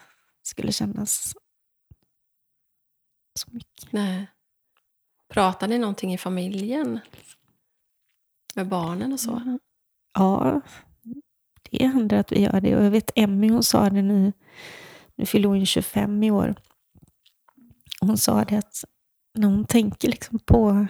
[0.47, 1.33] skulle kännas
[3.39, 3.91] så mycket.
[3.91, 4.27] Nej.
[5.29, 6.99] Pratar ni någonting i familjen?
[8.55, 9.59] Med barnen och så?
[10.13, 10.61] Ja,
[11.69, 12.77] det händer att vi gör det.
[12.77, 14.33] Och jag vet Emmy, hon sa det nu,
[15.15, 16.55] nu fyller hon ju 25 i år.
[18.01, 18.83] Hon sa det att
[19.37, 20.87] när hon tänker liksom på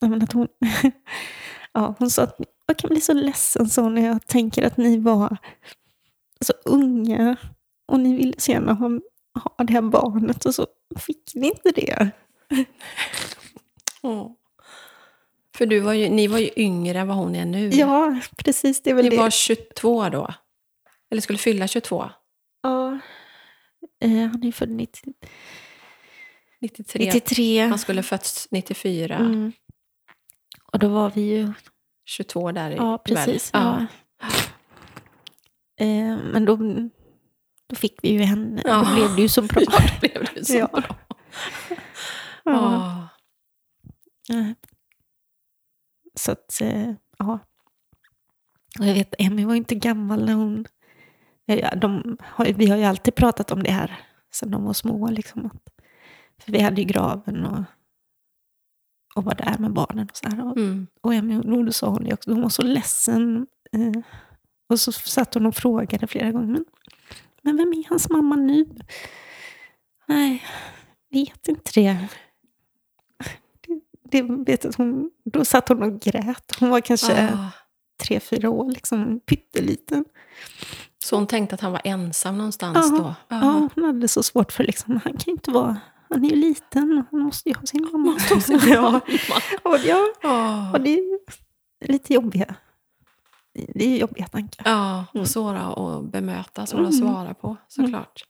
[0.00, 0.48] men att hon,
[1.72, 4.98] ja, hon sa att jag kan bli så ledsen så när jag tänker att ni
[4.98, 5.36] var
[6.40, 7.36] så unga
[7.88, 8.88] och ni ville så gärna ha,
[9.44, 10.66] ha det här barnet och så
[10.98, 12.10] fick ni inte det.
[14.02, 14.30] Åh.
[15.56, 17.68] För du var ju, ni var ju yngre än vad hon är nu.
[17.68, 18.82] Ja, precis.
[18.82, 19.16] Det är väl Ni det.
[19.16, 20.34] var 22 då?
[21.10, 22.10] Eller skulle fylla 22?
[22.62, 22.98] Ja.
[24.00, 25.12] Eh, han är född 90,
[26.60, 27.04] 93.
[27.04, 27.60] 93.
[27.60, 29.16] Han skulle fötts 94.
[29.16, 29.52] Mm.
[30.72, 31.52] Och då var vi ju...
[32.04, 33.54] 22 där i Ja, precis.
[33.54, 33.62] väl?
[33.62, 33.86] Ja.
[35.78, 36.56] Eh, men då,
[37.66, 38.62] då fick vi ju henne.
[38.66, 38.84] Ja.
[38.88, 39.62] Då blev det ju så bra.
[39.66, 40.66] Ja, det blev det så Ja.
[40.72, 40.84] bra.
[42.44, 43.08] Ja.
[44.30, 44.50] Eh,
[46.14, 47.38] Så att, eh, ja.
[48.78, 50.64] Och jag vet, Emmy var inte gammal när hon...
[51.44, 52.16] Ja, de
[52.56, 54.00] vi har ju alltid pratat om det här
[54.32, 55.10] sedan de var små.
[55.10, 55.50] Liksom,
[56.38, 57.64] för vi hade ju graven och,
[59.14, 60.08] och var där med barnen.
[60.10, 60.86] Och, så här, och, Mm.
[61.00, 63.46] och Emmy, då sa hon det också, hon var så ledsen.
[63.72, 64.02] Eh,
[64.68, 66.64] och så satt hon och frågade flera gånger, men,
[67.42, 68.64] men vem är hans mamma nu?
[70.06, 70.44] Nej,
[71.10, 72.08] vet inte det.
[73.66, 76.56] det, det vet att hon, då satt hon och grät.
[76.60, 77.50] Hon var kanske Ah.
[78.02, 80.04] tre, fyra år, liksom pytteliten.
[81.04, 83.14] Så hon tänkte att han var ensam någonstans Ja, då?
[83.36, 85.76] Ja, hon hade så svårt för liksom, han kan ju inte vara,
[86.10, 88.12] han är ju liten, han måste ju ha sin mamma.
[88.12, 89.00] Måste ha sin ja, mamma.
[89.62, 90.72] och, ja, Åh.
[90.72, 91.02] och det är
[91.88, 92.54] lite jobbiga,
[93.74, 94.62] det är jobbiga tankar.
[94.70, 95.22] Ja, Mm.
[95.22, 97.08] och svåra att bemöta, svåra att Mm.
[97.08, 98.24] svara på såklart.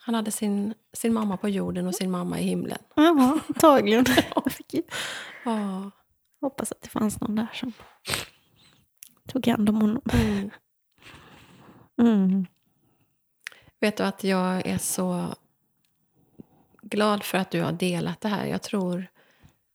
[0.00, 2.78] Han hade sin, sin mamma på jorden och sin mamma i himlen.
[2.96, 4.04] Ja, antagligen.
[5.44, 5.90] Ja.
[6.40, 7.72] hoppas att det fanns någon där som
[9.28, 10.02] tog hand om honom.
[10.12, 10.50] Mm.
[12.00, 12.46] Mm.
[13.80, 15.26] Vet du att jag är så
[16.82, 18.46] jätteglad för att du har delat det här.
[18.46, 19.06] Jag tror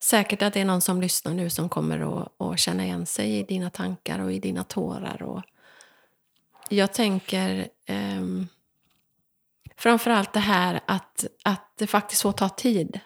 [0.03, 3.39] säkert att det är någon som lyssnar nu som kommer att, att känna igen sig
[3.39, 5.23] i dina tankar och i dina tårar.
[5.23, 5.43] Och
[6.69, 8.21] jag tänker eh,
[9.77, 12.99] framförallt det här att, att det faktiskt får ta tid.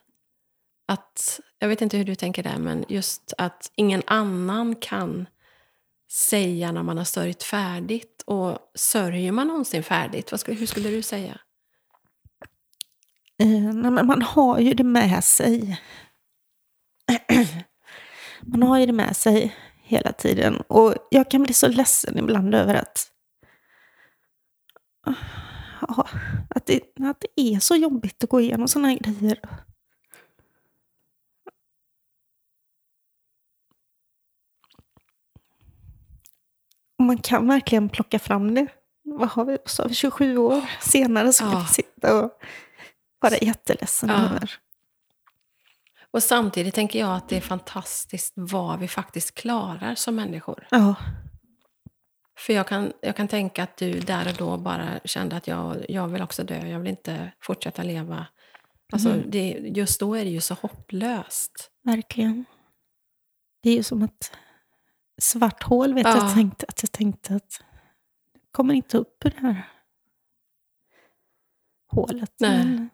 [0.86, 5.28] Att, jag vet inte hur du tänker där, men just att ingen annan kan
[6.12, 8.24] säga när man har sörjt färdigt.
[8.26, 10.32] Och sörjer man någonsin färdigt?
[10.32, 11.40] Vad skulle, hur skulle du säga?
[13.38, 15.82] Eh, men man har ju det med sig.
[18.42, 20.62] man har ju det med sig hela tiden.
[20.68, 23.08] Och jag kan bli så ledsen ibland över att,
[25.82, 26.08] ja,
[26.50, 29.40] att, det, att det är så jobbigt att gå igenom sådana här grejer.
[37.00, 38.68] Och man kan verkligen plocka fram det.
[39.04, 39.58] Vad har vi?
[39.66, 41.60] Så 27 år senare så kan Ja.
[41.60, 42.32] vi sitta och
[43.20, 44.16] vara jätteledsen Ja.
[44.26, 44.52] över.
[46.14, 50.68] Och samtidigt tänker jag att det är fantastiskt vad vi faktiskt klarar som människor.
[50.72, 50.96] Ja,
[52.40, 55.86] För jag kan, jag kan tänka att du där och då bara kände att jag,
[55.90, 58.28] jag vill också dö, jag vill inte fortsätta leva.
[58.94, 59.32] Alltså, Mm.
[59.32, 61.72] det, just då är det ju så hopplöst.
[61.84, 62.46] verkligen.
[63.64, 64.32] Det är ju som ett
[65.22, 66.18] svart hål vet Ja.
[66.18, 67.62] jag tänkte att jag tänkte att
[68.34, 69.70] jag kommer inte upp ur det här
[71.88, 72.34] hålet.
[72.40, 72.66] Nej.
[72.66, 72.90] Men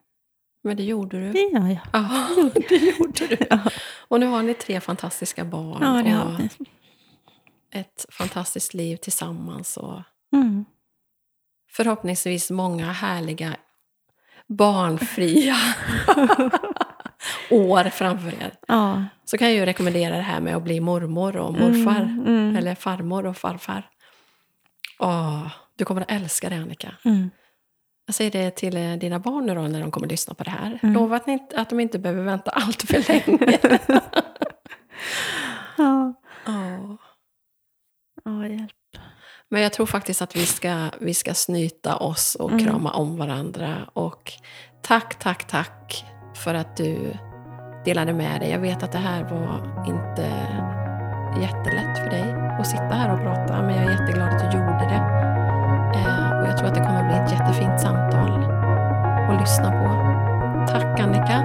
[0.63, 1.31] Men det gjorde du.
[1.31, 1.77] det gör jag.
[1.93, 2.27] Ja,
[2.69, 3.37] det gjorde du.
[3.49, 3.59] Ja,
[4.07, 6.49] Och nu har ni tre fantastiska barn ja det har
[7.71, 9.77] ett fantastiskt liv tillsammans.
[9.77, 10.01] Och
[10.33, 10.65] Mm.
[11.71, 13.55] förhoppningsvis många härliga
[14.47, 15.55] barnfria
[17.49, 18.51] år framför er.
[18.67, 19.03] Ja.
[19.25, 22.01] Så kan jag ju rekommendera det här med att bli mormor och morfar.
[22.01, 23.89] Mm, mm, Eller farmor och farfar.
[24.99, 26.95] Åh, du kommer att älska det Annika.
[27.05, 27.29] mm.
[28.09, 30.43] Jag säger det till eh, dina barn nu då när de kommer att lyssna på
[30.43, 30.79] det här.
[30.83, 30.93] Mm.
[30.95, 33.57] Lova att, ni, att de inte behöver vänta allt för länge.
[35.77, 36.13] Ja.
[36.47, 36.95] Åh.
[38.25, 38.71] ja, hjälp.
[39.49, 42.65] Men jag tror faktiskt att vi ska, vi ska snyta oss och Mm.
[42.65, 43.75] krama om varandra.
[43.93, 44.33] Och
[44.81, 46.05] tack, tack, tack
[46.35, 47.13] för att du
[47.85, 48.49] delade med dig.
[48.51, 50.21] Jag vet att det här var inte
[51.41, 54.85] jättelätt för dig att sitta här och prata, men jag är jätteglad att du gjorde
[54.89, 55.18] det.
[56.59, 58.43] Tror att det kommer bli ett jättefint samtal
[59.29, 59.87] att lyssna på.
[60.71, 61.41] Tack Annika.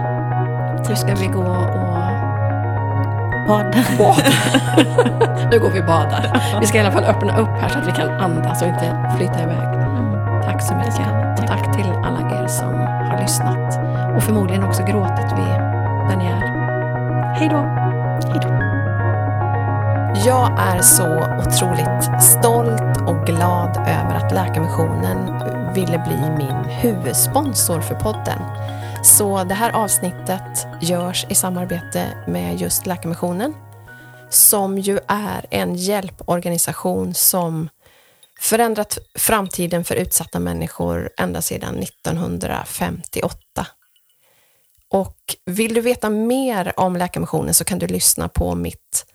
[0.88, 1.94] Nu ska vi gå och
[3.48, 3.78] Bada.
[3.98, 4.22] bada.
[5.50, 6.56] nu går vi och badar.
[6.60, 9.12] Vi ska i alla fall öppna upp här så att vi kan andas och inte
[9.16, 9.74] flyta iväg.
[9.74, 10.42] Mm.
[10.42, 11.38] Tack så mycket.
[11.38, 12.74] Och tack till alla er som
[13.10, 13.78] har lyssnat.
[14.16, 15.58] Och förmodligen också gråtit vid
[16.08, 16.40] där ni är.
[17.34, 17.58] Hej då!
[18.30, 18.73] Hej då.
[20.16, 25.26] Jag är så otroligt stolt och glad över att Läkarmissionen
[25.74, 28.42] ville bli min huvudsponsor för podden.
[29.04, 33.54] Så det här avsnittet görs i samarbete med just Läkarmissionen
[34.30, 37.68] som ju är en hjälporganisation som
[38.40, 43.66] förändrat framtiden för utsatta människor ända sedan 1958.
[44.90, 49.06] Och vill du veta mer om Läkarmissionen så kan du lyssna på mitt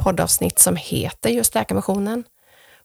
[0.00, 2.24] poddavsnitt som heter just Läkarmissionen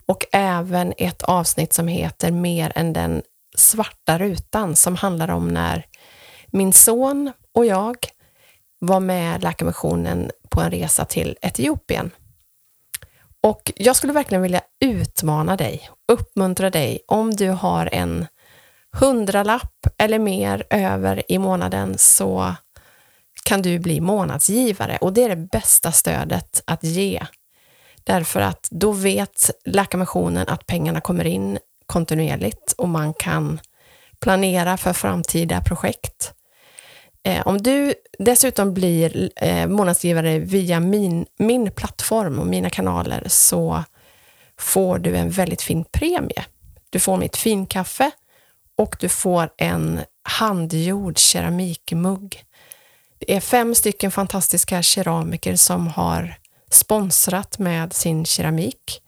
[0.08, 3.24] och även ett avsnitt som heter Mer än den
[3.58, 5.86] svarta rutan som handlar om när
[6.48, 7.96] min son och jag
[8.80, 12.12] var med Läkarmissionen på en resa till Etiopien.
[13.44, 18.28] Och jag skulle verkligen vilja utmana dig, uppmuntra dig om du har en
[18.92, 22.56] hundralapp eller mer över i månaden så
[23.46, 27.26] kan du bli månadsgivare och det är det bästa stödet att ge.
[28.04, 33.60] Därför att då vet Läkarmissionen att pengarna kommer in kontinuerligt och man kan
[34.20, 36.34] planera för framtida projekt.
[37.24, 43.84] Eh, om du dessutom blir eh, månadsgivare via min, min plattform och mina kanaler så
[44.60, 46.46] får du en väldigt fin premie.
[46.90, 48.12] Du får mitt finkaffe
[48.78, 52.44] och du får en handgjord keramikmugg.
[53.28, 56.38] Det är fem stycken fantastiska keramiker som har
[56.70, 59.02] sponsrat med sin keramik.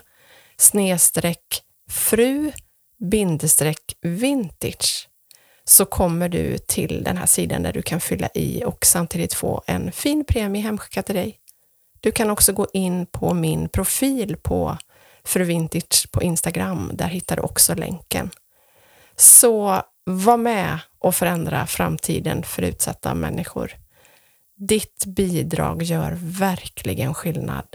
[0.57, 2.53] snedstreck fru
[3.11, 5.09] bindestreck vintage
[5.65, 9.63] så kommer du till den här sidan där du kan fylla i och samtidigt få
[9.67, 11.39] en fin premie hemskickad till dig.
[12.01, 14.79] Du kan också gå in på min profil på
[15.29, 16.91] Fru Vintage på Instagram.
[16.95, 18.31] Där hittar du också länken.
[19.17, 23.73] Så var med och förändra framtiden för utsatta människor.
[24.57, 27.67] Ditt bidrag gör verkligen skillnad.